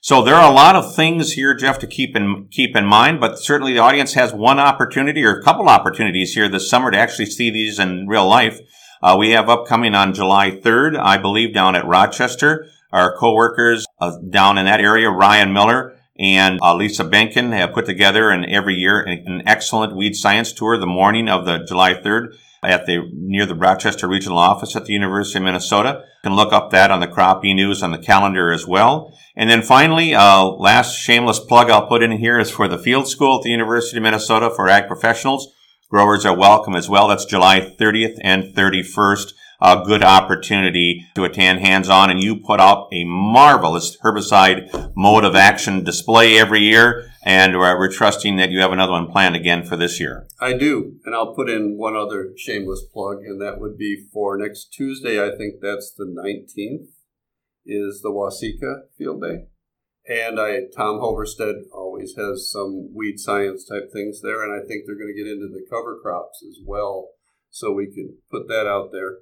So 0.00 0.22
there 0.22 0.36
are 0.36 0.50
a 0.50 0.54
lot 0.54 0.76
of 0.76 0.94
things 0.94 1.32
here, 1.32 1.54
Jeff, 1.54 1.78
to 1.80 1.86
keep 1.86 2.14
in 2.14 2.48
keep 2.50 2.76
in 2.76 2.84
mind. 2.84 3.20
But 3.20 3.38
certainly 3.38 3.72
the 3.72 3.80
audience 3.80 4.14
has 4.14 4.32
one 4.32 4.58
opportunity 4.58 5.24
or 5.24 5.38
a 5.38 5.42
couple 5.42 5.68
opportunities 5.68 6.34
here 6.34 6.48
this 6.48 6.70
summer 6.70 6.90
to 6.90 6.98
actually 6.98 7.26
see 7.26 7.50
these 7.50 7.78
in 7.78 8.06
real 8.06 8.26
life. 8.28 8.60
Uh, 9.02 9.16
we 9.18 9.30
have 9.30 9.48
upcoming 9.48 9.94
on 9.94 10.14
July 10.14 10.50
3rd, 10.50 10.98
I 10.98 11.18
believe, 11.18 11.54
down 11.54 11.76
at 11.76 11.86
Rochester. 11.86 12.66
Our 12.92 13.16
coworkers 13.16 13.86
uh, 14.00 14.18
down 14.30 14.58
in 14.58 14.64
that 14.64 14.80
area, 14.80 15.10
Ryan 15.10 15.52
Miller 15.52 15.94
and 16.18 16.58
uh, 16.60 16.74
Lisa 16.74 17.04
Behnken, 17.04 17.52
have 17.52 17.72
put 17.72 17.86
together 17.86 18.30
an 18.30 18.44
every 18.48 18.74
year 18.74 19.00
an, 19.00 19.24
an 19.26 19.42
excellent 19.46 19.94
weed 19.94 20.14
science 20.14 20.52
tour 20.52 20.76
the 20.76 20.86
morning 20.86 21.28
of 21.28 21.44
the 21.44 21.58
July 21.58 21.94
3rd 21.94 22.34
at 22.62 22.86
the 22.86 23.08
near 23.12 23.46
the 23.46 23.54
Rochester 23.54 24.08
Regional 24.08 24.38
Office 24.38 24.74
at 24.74 24.86
the 24.86 24.92
University 24.92 25.38
of 25.38 25.44
Minnesota. 25.44 26.02
You 26.24 26.30
can 26.30 26.36
look 26.36 26.52
up 26.52 26.70
that 26.70 26.90
on 26.90 26.98
the 26.98 27.06
Crop 27.06 27.44
E 27.44 27.54
News 27.54 27.82
on 27.82 27.92
the 27.92 27.98
calendar 27.98 28.50
as 28.50 28.66
well. 28.66 29.16
And 29.36 29.48
then 29.48 29.62
finally, 29.62 30.14
uh, 30.14 30.44
last 30.44 30.96
shameless 30.96 31.38
plug 31.38 31.70
I'll 31.70 31.86
put 31.86 32.02
in 32.02 32.12
here 32.12 32.40
is 32.40 32.50
for 32.50 32.66
the 32.66 32.78
Field 32.78 33.06
School 33.06 33.36
at 33.36 33.42
the 33.42 33.50
University 33.50 33.98
of 33.98 34.02
Minnesota 34.02 34.50
for 34.50 34.68
ag 34.68 34.88
professionals. 34.88 35.54
Growers 35.90 36.26
are 36.26 36.36
welcome 36.36 36.74
as 36.74 36.86
well. 36.86 37.08
That's 37.08 37.24
July 37.24 37.60
30th 37.60 38.18
and 38.22 38.54
31st 38.54 39.32
a 39.60 39.82
good 39.84 40.04
opportunity 40.04 41.06
to 41.14 41.24
attend 41.24 41.60
hands-on 41.60 42.10
and 42.10 42.22
you 42.22 42.36
put 42.36 42.60
up 42.60 42.88
a 42.92 43.04
marvelous 43.04 43.96
herbicide 44.04 44.92
mode 44.94 45.24
of 45.24 45.34
action 45.34 45.82
display 45.82 46.38
every 46.38 46.60
year 46.60 47.10
and 47.24 47.56
we're, 47.56 47.76
we're, 47.78 47.90
trusting 47.90 48.36
that 48.36 48.50
you 48.50 48.60
have 48.60 48.70
another 48.70 48.92
one 48.92 49.10
planned 49.10 49.34
again 49.34 49.64
for 49.64 49.76
this 49.76 49.98
year. 49.98 50.28
I 50.40 50.52
do, 50.52 50.98
and 51.04 51.14
I'll 51.14 51.34
put 51.34 51.48
in 51.50 51.76
one 51.76 51.96
other 51.96 52.32
shameless 52.36 52.84
plug, 52.92 53.22
and 53.24 53.40
that 53.40 53.58
would 53.58 53.76
be 53.76 54.06
for 54.12 54.38
next 54.38 54.72
Tuesday. 54.72 55.20
I 55.20 55.36
think 55.36 55.56
that's 55.60 55.92
the 55.92 56.04
19th, 56.04 56.86
is 57.66 58.00
the 58.02 58.10
Waseca 58.10 58.82
Field 58.96 59.22
Day. 59.22 59.46
And 60.08 60.40
I, 60.40 60.60
Tom 60.74 61.00
Hoverstad 61.00 61.64
always 61.70 62.14
has 62.16 62.50
some 62.50 62.94
weed 62.94 63.20
science 63.20 63.68
type 63.68 63.90
things 63.92 64.22
there, 64.22 64.42
and 64.42 64.52
I 64.52 64.66
think 64.66 64.84
they're 64.86 64.96
going 64.96 65.14
to 65.14 65.22
get 65.22 65.30
into 65.30 65.48
the 65.48 65.66
cover 65.70 65.98
crops 66.02 66.42
as 66.48 66.56
well. 66.64 67.10
So 67.50 67.72
we 67.72 67.92
can 67.92 68.16
put 68.30 68.48
that 68.48 68.66
out 68.66 68.90
there. 68.90 69.18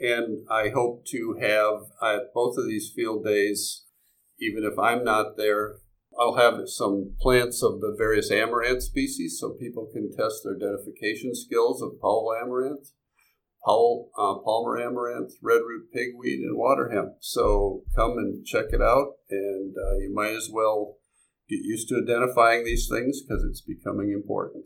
And 0.00 0.44
I 0.50 0.70
hope 0.70 1.06
to 1.06 1.36
have 1.40 1.82
at 2.02 2.34
both 2.34 2.58
of 2.58 2.66
these 2.66 2.90
field 2.94 3.24
days, 3.24 3.84
even 4.40 4.64
if 4.64 4.76
I'm 4.76 5.04
not 5.04 5.36
there, 5.36 5.76
I'll 6.18 6.34
have 6.34 6.68
some 6.68 7.14
plants 7.20 7.62
of 7.62 7.80
the 7.80 7.94
various 7.96 8.30
amaranth 8.30 8.82
species 8.82 9.38
so 9.38 9.50
people 9.50 9.88
can 9.92 10.10
test 10.10 10.42
their 10.42 10.56
identification 10.56 11.34
skills 11.34 11.80
of 11.80 12.00
Powell 12.00 12.34
amaranth, 12.40 12.90
Powell, 13.64 14.10
uh, 14.18 14.34
Palmer 14.44 14.78
amaranth, 14.78 15.32
redroot 15.42 15.90
pigweed, 15.92 16.40
and 16.40 16.56
water 16.56 16.90
hemp. 16.90 17.14
So 17.20 17.82
come 17.96 18.18
and 18.18 18.44
check 18.44 18.66
it 18.72 18.82
out, 18.82 19.14
and 19.30 19.74
uh, 19.76 19.96
you 19.98 20.12
might 20.14 20.32
as 20.32 20.50
well 20.52 20.96
get 21.48 21.60
used 21.62 21.88
to 21.88 22.00
identifying 22.02 22.64
these 22.64 22.88
things 22.88 23.22
because 23.22 23.44
it's 23.44 23.60
becoming 23.60 24.12
important. 24.12 24.64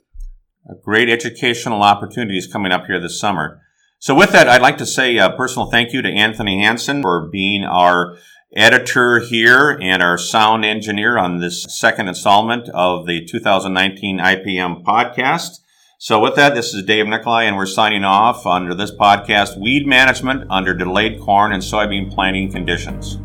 A 0.68 0.74
great 0.74 1.08
educational 1.08 1.82
opportunities 1.82 2.46
coming 2.46 2.72
up 2.72 2.87
here 2.87 3.00
this 3.00 3.18
summer. 3.18 3.61
So 4.00 4.14
with 4.14 4.32
that, 4.32 4.48
I'd 4.48 4.62
like 4.62 4.78
to 4.78 4.87
say 4.87 5.16
a 5.16 5.30
personal 5.30 5.70
thank 5.70 5.92
you 5.92 6.02
to 6.02 6.08
Anthony 6.08 6.62
Hanson 6.62 7.02
for 7.02 7.28
being 7.30 7.64
our 7.64 8.16
editor 8.54 9.20
here 9.20 9.78
and 9.80 10.02
our 10.02 10.16
sound 10.16 10.64
engineer 10.64 11.18
on 11.18 11.38
this 11.38 11.66
second 11.68 12.08
installment 12.08 12.68
of 12.70 13.06
the 13.06 13.24
2019 13.26 14.18
IPM 14.18 14.84
podcast. 14.84 15.58
So, 16.00 16.20
with 16.20 16.37
that, 16.37 16.54
this 16.54 16.74
is 16.74 16.84
Dave 16.84 17.08
Nicolai, 17.08 17.42
and 17.42 17.56
we're 17.56 17.66
signing 17.66 18.04
off 18.04 18.46
under 18.46 18.72
this 18.72 18.92
podcast 18.92 19.58
Weed 19.58 19.84
Management 19.84 20.48
Under 20.48 20.72
Delayed 20.72 21.20
Corn 21.20 21.52
and 21.52 21.61
Soybean 21.61 22.08
Planting 22.08 22.52
Conditions. 22.52 23.18